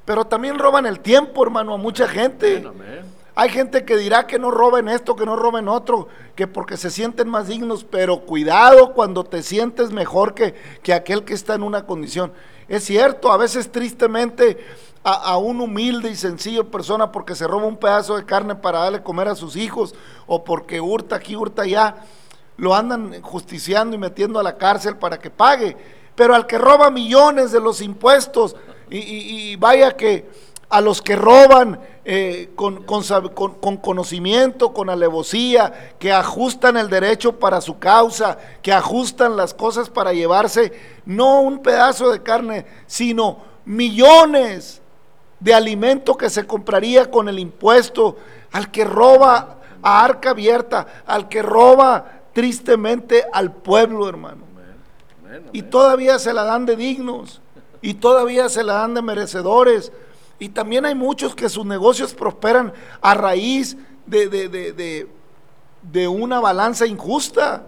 [0.04, 2.64] Pero también roban el tiempo, hermano, a mucha gente.
[3.34, 6.90] Hay gente que dirá que no roben esto, que no roben otro, que porque se
[6.90, 11.62] sienten más dignos, pero cuidado cuando te sientes mejor que, que aquel que está en
[11.62, 12.32] una condición.
[12.68, 14.58] Es cierto, a veces tristemente
[15.02, 18.80] a, a, un humilde y sencillo persona porque se roba un pedazo de carne para
[18.80, 19.94] darle comer a sus hijos
[20.26, 21.96] o porque hurta aquí, hurta allá,
[22.58, 25.76] lo andan justiciando y metiendo a la cárcel para que pague.
[26.14, 28.54] Pero al que roba millones de los impuestos,
[28.98, 30.26] y, vaya que
[30.68, 37.78] a los que roban eh, con, conocimiento, con alevosía, que ajustan el derecho para su
[37.78, 40.72] causa, que ajustan las cosas para llevarse
[41.04, 44.80] no un pedazo de carne, sino millones
[45.40, 48.16] de alimento que se compraría con el impuesto,
[48.52, 54.42] al que roba a arca abierta, al que roba tristemente al pueblo, hermano.
[55.52, 57.42] Y todavía se la dan de dignos
[57.82, 59.92] y todavía se la dan de merecedores.
[60.38, 63.76] Y también hay muchos que sus negocios prosperan a raíz
[64.06, 65.08] de, de,
[65.82, 67.64] de, una balanza injusta,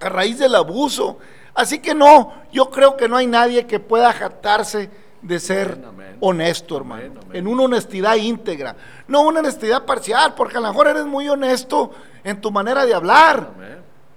[0.00, 1.18] a raíz del abuso.
[1.54, 4.90] Así que no, yo creo que no hay nadie que pueda jactarse
[5.22, 5.78] de ser
[6.20, 8.76] honesto, hermano, en una honestidad íntegra,
[9.08, 11.90] no una honestidad parcial, porque a lo mejor eres muy honesto
[12.24, 13.50] en tu manera de hablar,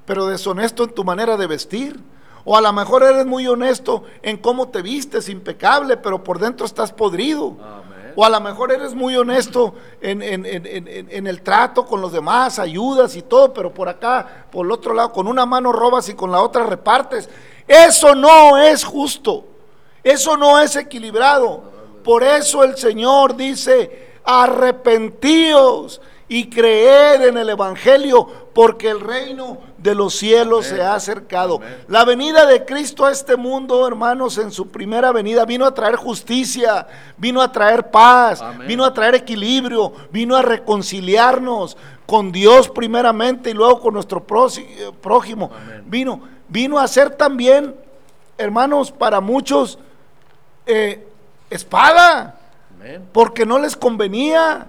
[0.05, 1.99] pero deshonesto en tu manera de vestir.
[2.45, 6.65] O a lo mejor eres muy honesto en cómo te vistes, impecable, pero por dentro
[6.65, 7.55] estás podrido.
[8.15, 13.21] O a lo mejor eres muy honesto en, el trato con los demás, ayudas y
[13.21, 16.41] todo, pero por acá, por el otro lado, con una mano robas y con la
[16.41, 17.29] otra repartes.
[17.67, 19.45] Eso no es justo.
[20.03, 21.63] Eso no es equilibrado.
[22.03, 29.93] Por eso el Señor dice, arrepentíos y creed en el Evangelio, porque el reino de
[29.93, 31.59] los cielos se ha acercado.
[31.87, 35.95] La venida de Cristo a este mundo, hermanos, en su primera venida vino a traer
[35.95, 43.49] justicia, vino a traer paz, vino a traer equilibrio, vino a reconciliarnos con Dios primeramente
[43.49, 45.51] y luego con nuestro prójimo.
[45.85, 47.75] Vino, vino a ser también,
[48.37, 49.77] hermanos, para muchos
[50.65, 51.05] eh,
[51.49, 52.39] espada,
[53.11, 54.67] porque no les convenía.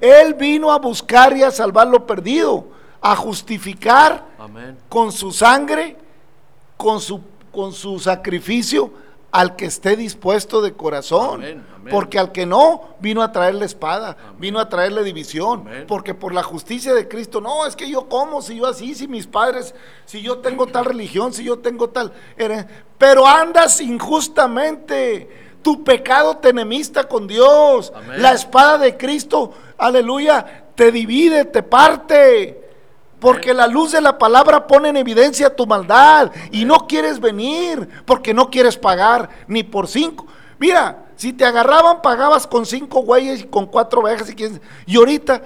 [0.00, 4.24] Él vino a buscar y a salvar lo perdido a justificar
[4.88, 5.96] con su sangre,
[6.76, 7.20] con su,
[7.50, 8.92] con su sacrificio
[9.32, 11.42] al que esté dispuesto de corazón.
[11.42, 11.90] Amén, amén.
[11.90, 15.64] Porque al que no, vino a traerle espada, vino a traerle división.
[15.86, 19.08] Porque por la justicia de Cristo, no, es que yo como, si yo así, si
[19.08, 19.74] mis padres,
[20.04, 22.12] si yo tengo tal religión, si yo tengo tal.
[22.98, 25.49] Pero andas injustamente.
[25.62, 27.92] Tu pecado te enemista con Dios.
[27.94, 28.22] Amén.
[28.22, 32.68] La espada de Cristo, aleluya, te divide, te parte.
[33.18, 37.86] Porque la luz de la palabra pone en evidencia tu maldad y no quieres venir
[38.06, 40.26] porque no quieres pagar ni por cinco.
[40.58, 45.42] Mira, si te agarraban pagabas con cinco güeyes y con cuatro ovejas y, y ahorita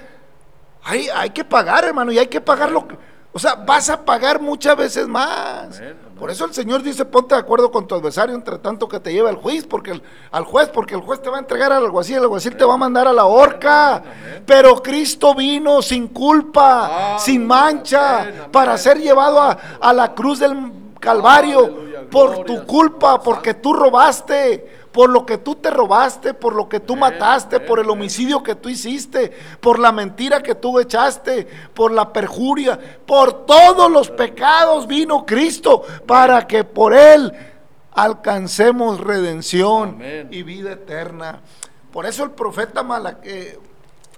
[0.85, 2.97] hay, hay que pagar, hermano, y hay que pagar lo que...
[3.33, 5.77] O sea, vas a pagar muchas veces más.
[5.79, 9.01] Amén, Por eso el Señor dice, ponte de acuerdo con tu adversario entre tanto que
[9.01, 11.73] te lleve al juez, porque el- al juez, porque el juez te va a entregar
[11.73, 13.97] al alguacil, el alguacil te va a mandar a la horca.
[13.97, 14.45] amén.
[14.47, 20.39] Pero Cristo vino sin culpa, Ah, sin mancha, para ser llevado a, a la cruz
[20.39, 25.71] del Calvario Aleluya, por gloria tu culpa, porque tú robaste, por lo que tú te
[25.71, 30.41] robaste, por lo que tú mataste, por el homicidio que tú hiciste, por la mentira
[30.41, 36.95] que tú echaste, por la perjuria, por todos los pecados vino Cristo para que por
[36.95, 37.33] él
[37.93, 40.29] alcancemos redención Amén.
[40.31, 41.41] y vida eterna.
[41.93, 43.59] Por eso el profeta Mala- eh,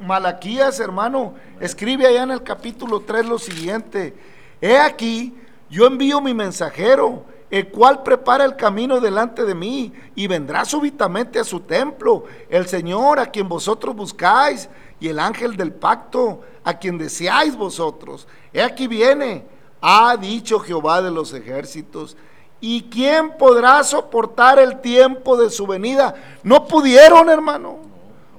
[0.01, 4.15] Malaquías, hermano, escribe allá en el capítulo 3 lo siguiente:
[4.61, 5.35] He aquí,
[5.71, 11.39] yo envío mi mensajero, el cual prepara el camino delante de mí, y vendrá súbitamente
[11.39, 14.69] a su templo, el Señor a quien vosotros buscáis,
[14.99, 18.27] y el ángel del pacto, a quien deseáis vosotros.
[18.53, 19.45] He aquí viene,
[19.81, 22.17] ha dicho Jehová de los ejércitos.
[22.61, 26.15] ¿Y quién podrá soportar el tiempo de su venida?
[26.43, 27.79] No pudieron, hermano.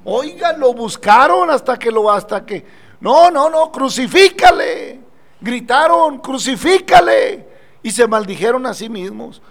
[0.04, 2.66] Oiga, lo buscaron hasta que lo hasta que
[3.00, 5.00] no, no, no, crucifícale.
[5.40, 9.42] Gritaron, crucifícale y se maldijeron a sí mismos.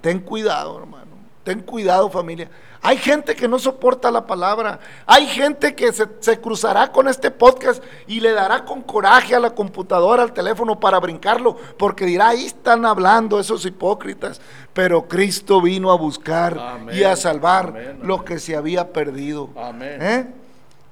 [0.00, 1.06] Ten cuidado, hermano.
[1.44, 2.50] Ten cuidado, familia.
[2.82, 4.78] Hay gente que no soporta la palabra.
[5.06, 9.40] Hay gente que se, se cruzará con este podcast y le dará con coraje a
[9.40, 14.40] la computadora, al teléfono para brincarlo, porque dirá, ahí están hablando esos hipócritas.
[14.72, 19.50] Pero Cristo vino a buscar Amén, y a salvar amén, lo que se había perdido.
[19.56, 19.98] Amén.
[20.00, 20.26] ¿Eh?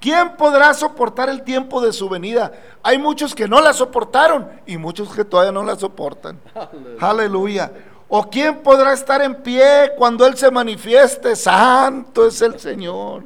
[0.00, 2.52] ¿Quién podrá soportar el tiempo de su venida?
[2.82, 6.38] Hay muchos que no la soportaron y muchos que todavía no la soportan.
[7.00, 7.72] Aleluya.
[8.08, 11.34] ¿O quién podrá estar en pie cuando Él se manifieste?
[11.34, 13.24] Santo es el Señor.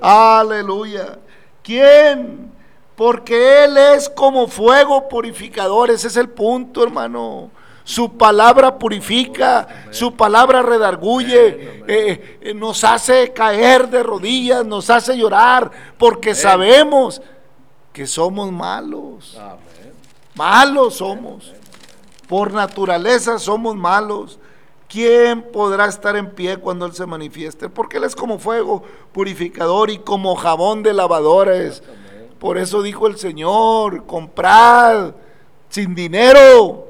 [0.00, 1.18] Aleluya.
[1.62, 2.52] ¿Quién?
[2.94, 5.90] Porque Él es como fuego purificador.
[5.90, 7.50] Ese es el punto, hermano.
[7.86, 15.16] Su palabra purifica, su palabra redarguye, eh, eh, nos hace caer de rodillas, nos hace
[15.16, 17.22] llorar, porque sabemos
[17.92, 19.38] que somos malos.
[20.34, 21.54] Malos somos.
[22.28, 24.40] Por naturaleza somos malos.
[24.88, 27.68] ¿Quién podrá estar en pie cuando Él se manifieste?
[27.68, 28.82] Porque Él es como fuego
[29.12, 31.84] purificador y como jabón de lavadores.
[32.40, 35.12] Por eso dijo el Señor, comprad
[35.68, 36.85] sin dinero.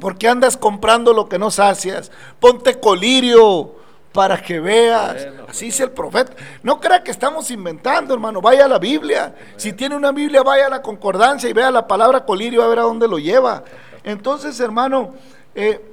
[0.00, 2.10] Porque andas comprando lo que no sacias?
[2.40, 3.74] Ponte colirio
[4.12, 5.14] para que veas.
[5.26, 6.32] Bueno, Así dice el profeta.
[6.62, 8.40] No crea que estamos inventando, hermano.
[8.40, 9.34] Vaya a la Biblia.
[9.56, 12.80] Si tiene una Biblia, vaya a la concordancia y vea la palabra colirio a ver
[12.80, 13.64] a dónde lo lleva.
[14.04, 15.14] Entonces, hermano,
[15.54, 15.84] eh,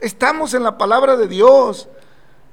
[0.00, 1.88] estamos en la palabra de Dios.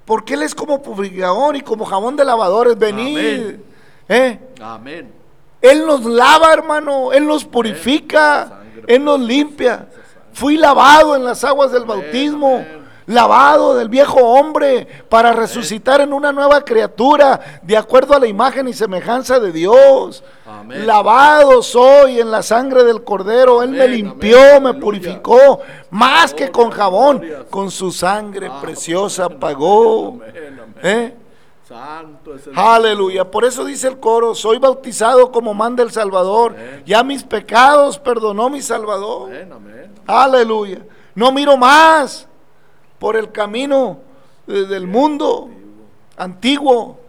[0.05, 2.77] Porque Él es como purificador y como jabón de lavadores.
[2.77, 3.17] Venid.
[3.17, 3.63] Amén.
[4.09, 4.39] ¿eh?
[4.61, 5.13] Amén.
[5.61, 7.13] Él nos lava, hermano.
[7.13, 8.59] Él nos purifica.
[8.85, 9.87] Él nos limpia.
[10.33, 12.55] Fui lavado en las aguas del bautismo.
[12.55, 12.83] amén.
[13.05, 18.65] Lavado del viejo hombre para resucitar en una nueva criatura de acuerdo a la imagen
[18.69, 20.23] y semejanza de Dios.
[20.45, 20.87] Amén.
[20.87, 23.61] Lavado soy en la sangre del cordero.
[23.61, 25.59] Él me limpió, me purificó.
[25.89, 30.19] Más que Gloria, con jabón, con su sangre Ah, preciosa pagó.
[30.81, 31.13] ¿Eh?
[31.67, 33.29] Santo es el Aleluya.
[33.29, 36.53] Por eso dice el coro, soy bautizado como manda el Salvador.
[36.57, 36.83] Amén.
[36.85, 39.29] Ya mis pecados perdonó mi Salvador.
[39.29, 39.93] Amén, amén.
[40.05, 40.79] Aleluya.
[41.15, 42.27] No miro más
[42.99, 43.99] por el camino
[44.47, 45.49] eh, del mundo
[46.17, 46.99] antiguo.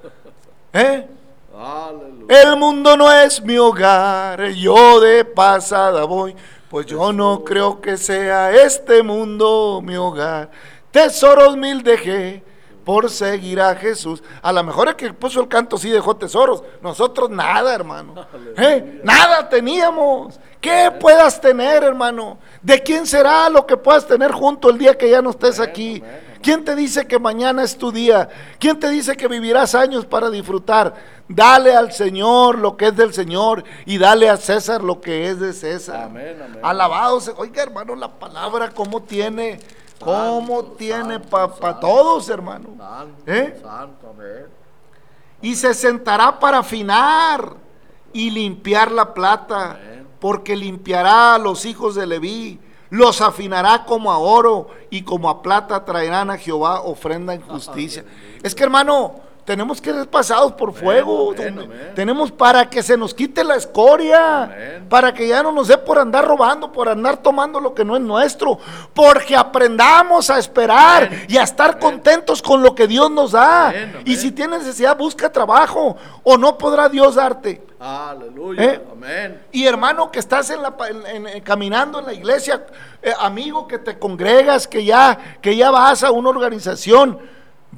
[0.73, 1.09] ¿Eh?
[1.57, 2.43] Aleluya.
[2.43, 6.35] El mundo no es mi hogar, yo de pasada voy,
[6.71, 10.51] pues yo no creo que sea este mundo mi hogar.
[10.91, 12.43] Tesoros mil dejé
[12.85, 14.23] por seguir a Jesús.
[14.43, 18.15] A lo mejor el que puso el canto sí dejó tesoros, nosotros nada, hermano.
[18.57, 19.01] ¿Eh?
[19.03, 20.39] Nada teníamos.
[20.61, 22.39] ¿Qué puedas tener, hermano?
[22.63, 26.03] ¿De quién será lo que puedas tener junto el día que ya no estés aquí?
[26.45, 28.29] ¿Quién te dice que mañana es tu día?
[28.59, 30.95] ¿Quién te dice que vivirás años para disfrutar?
[31.27, 35.41] Dale al Señor lo que es del Señor y dale a César lo que es
[35.41, 36.03] de César.
[36.03, 36.61] Amén, amén.
[36.63, 37.19] Alabado.
[37.39, 39.59] Oiga, hermano, la palabra cómo tiene,
[40.01, 42.71] ¿Cómo tiene para todos, hermano?
[42.77, 43.59] Santo, ¿Eh?
[43.63, 44.47] santo, amén.
[45.41, 47.55] Y se sentará para afinar
[48.13, 50.07] y limpiar la plata, Amén.
[50.21, 55.43] porque limpiará a los hijos de Leví, los afinará como a oro y como a
[55.43, 58.05] plata traerán a Jehová ofrenda en justicia.
[58.43, 61.93] Es que hermano, tenemos que ser pasados por fuego, amén, donde- amén.
[61.95, 65.99] tenemos para que se nos quite la escoria, para que ya no nos dé por
[65.99, 68.59] andar robando, por andar tomando lo que no es nuestro,
[68.95, 73.73] porque aprendamos a esperar y a estar contentos con lo que Dios nos da.
[74.05, 77.63] Y si tienes necesidad, busca trabajo o no podrá Dios darte.
[77.79, 78.81] Aleluya, ¿Eh?
[78.93, 79.43] amén.
[79.53, 82.65] Y hermano que estás en la, en- en- caminando en la iglesia,
[83.03, 87.19] eh, amigo que te congregas, que ya, que ya vas a una organización,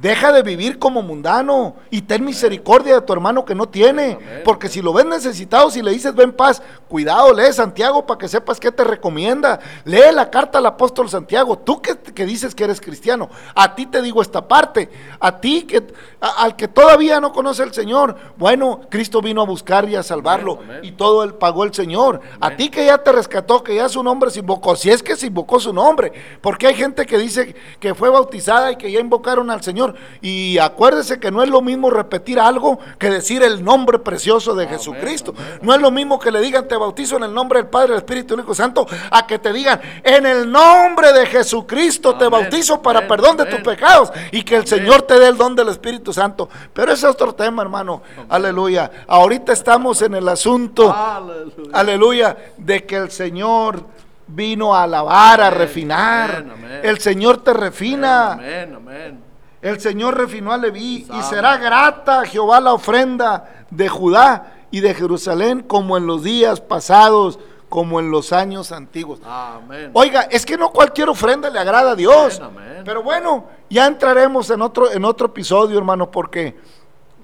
[0.01, 4.19] deja de vivir como mundano y ten misericordia de tu hermano que no tiene.
[4.45, 8.29] Porque si lo ves necesitado, si le dices ven paz, cuidado, lee Santiago para que
[8.29, 9.59] sepas qué te recomienda.
[9.85, 11.57] Lee la carta al apóstol Santiago.
[11.59, 14.91] Tú que, que dices que eres cristiano, a ti te digo esta parte.
[15.21, 15.83] A ti que
[16.21, 20.03] a- al que todavía no conoce al Señor, bueno, Cristo vino a buscar y a
[20.03, 20.85] salvarlo Amén, amén.
[20.85, 22.21] y todo él pagó el Señor.
[22.41, 25.17] A ti que ya te rescató, que ya su nombre se invocó, si es que
[25.17, 29.01] se invocó su nombre, porque hay gente que dice que fue bautizada y que ya
[29.01, 29.86] invocaron al Señor.
[30.21, 34.65] Y acuérdese que no es lo mismo repetir algo que decir el nombre precioso de
[34.65, 35.35] Amén, Jesucristo.
[35.37, 37.89] amén, No es lo mismo que le digan te bautizo en el nombre del Padre,
[37.89, 42.81] del Espíritu Hijo Santo, a que te digan en el nombre de Jesucristo te bautizo
[42.83, 44.67] para perdón de tus pecados y que el.
[44.67, 46.49] Señor te dé el don del Espíritu Santo.
[46.73, 48.03] Pero ese es otro tema, hermano.
[48.29, 48.91] Aleluya.
[49.07, 50.93] Ahorita estamos en el asunto.
[50.93, 51.71] Aleluya.
[51.73, 53.85] Aleluya, de que el Señor
[54.27, 56.45] vino a alabar, a refinar.
[56.83, 58.33] El Señor te refina.
[58.33, 59.26] Amén, amén.
[59.67, 64.79] El Señor refinó a Leví y será grata a Jehová la ofrenda de Judá y
[64.79, 69.19] de Jerusalén como en los días pasados, como en los años antiguos.
[69.25, 69.91] Amén.
[69.93, 72.39] Oiga, es que no cualquier ofrenda le agrada a Dios.
[72.39, 72.83] Amén, amén.
[72.85, 76.57] Pero bueno, ya entraremos en otro, en otro episodio, hermano, porque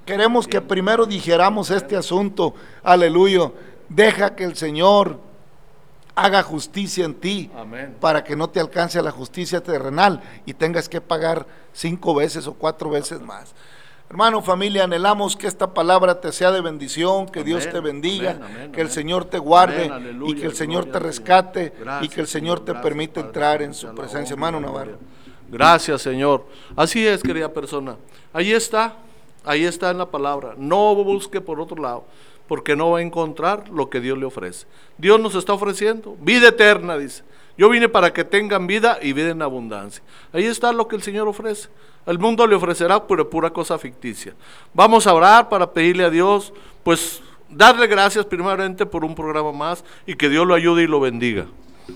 [0.04, 2.54] queremos que primero digeramos este asunto.
[2.82, 3.52] Aleluya.
[3.88, 5.16] Deja que el Señor
[6.14, 7.96] haga justicia en ti Amén.
[8.00, 12.54] para que no te alcance la justicia terrenal y tengas que pagar cinco veces o
[12.54, 13.54] cuatro veces más.
[14.12, 18.44] Hermano, familia, anhelamos que esta palabra te sea de bendición, que Dios te bendiga, amén,
[18.44, 18.90] amén, que el.
[18.90, 21.72] Señor te guarde aleluya, y que el Señor te rescate.
[21.80, 24.34] Gracias, y que el Señor te gracias, permita Padre, entrar en su presencia.
[24.34, 24.98] Hermano Navarro.
[25.48, 26.44] Gracias, Señor.
[26.76, 27.96] Así es, querida persona.
[28.34, 28.96] Ahí está,
[29.46, 30.56] ahí está en la palabra.
[30.58, 32.04] No busque por otro lado,
[32.48, 34.66] porque no va a encontrar lo que Dios le ofrece.
[34.98, 37.22] Dios nos está ofreciendo vida eterna, dice.
[37.56, 40.02] Yo vine para que tengan vida y vida en abundancia.
[40.32, 41.68] Ahí está lo que el Señor ofrece.
[42.06, 44.34] El mundo le ofrecerá pura, pura cosa ficticia.
[44.74, 49.84] Vamos a orar para pedirle a Dios, pues darle gracias primeramente por un programa más
[50.06, 51.46] y que Dios lo ayude y lo bendiga.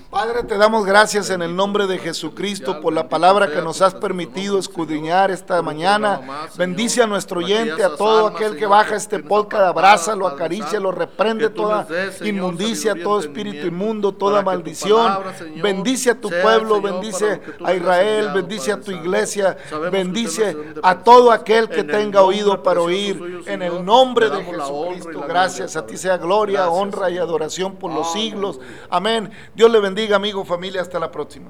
[0.09, 3.93] Padre, te damos gracias en el nombre de Jesucristo por la palabra que nos has
[3.93, 6.21] permitido escudriñar esta mañana.
[6.57, 11.87] Bendice a nuestro oyente, a todo aquel que baja este podcast, abrázalo, acarícialo, reprende toda
[12.23, 15.19] inmundicia, todo espíritu inmundo, toda maldición.
[15.61, 19.57] Bendice a tu pueblo, bendice a Israel, bendice a tu iglesia,
[19.91, 23.43] bendice a todo aquel que tenga oído para oír.
[23.45, 28.13] En el nombre de Jesucristo, gracias a ti sea gloria, honra y adoración por los
[28.13, 28.59] siglos.
[28.89, 29.29] Amén.
[29.55, 30.81] Dios le bendiga, amigo, familia.
[30.81, 31.49] Hasta la próxima.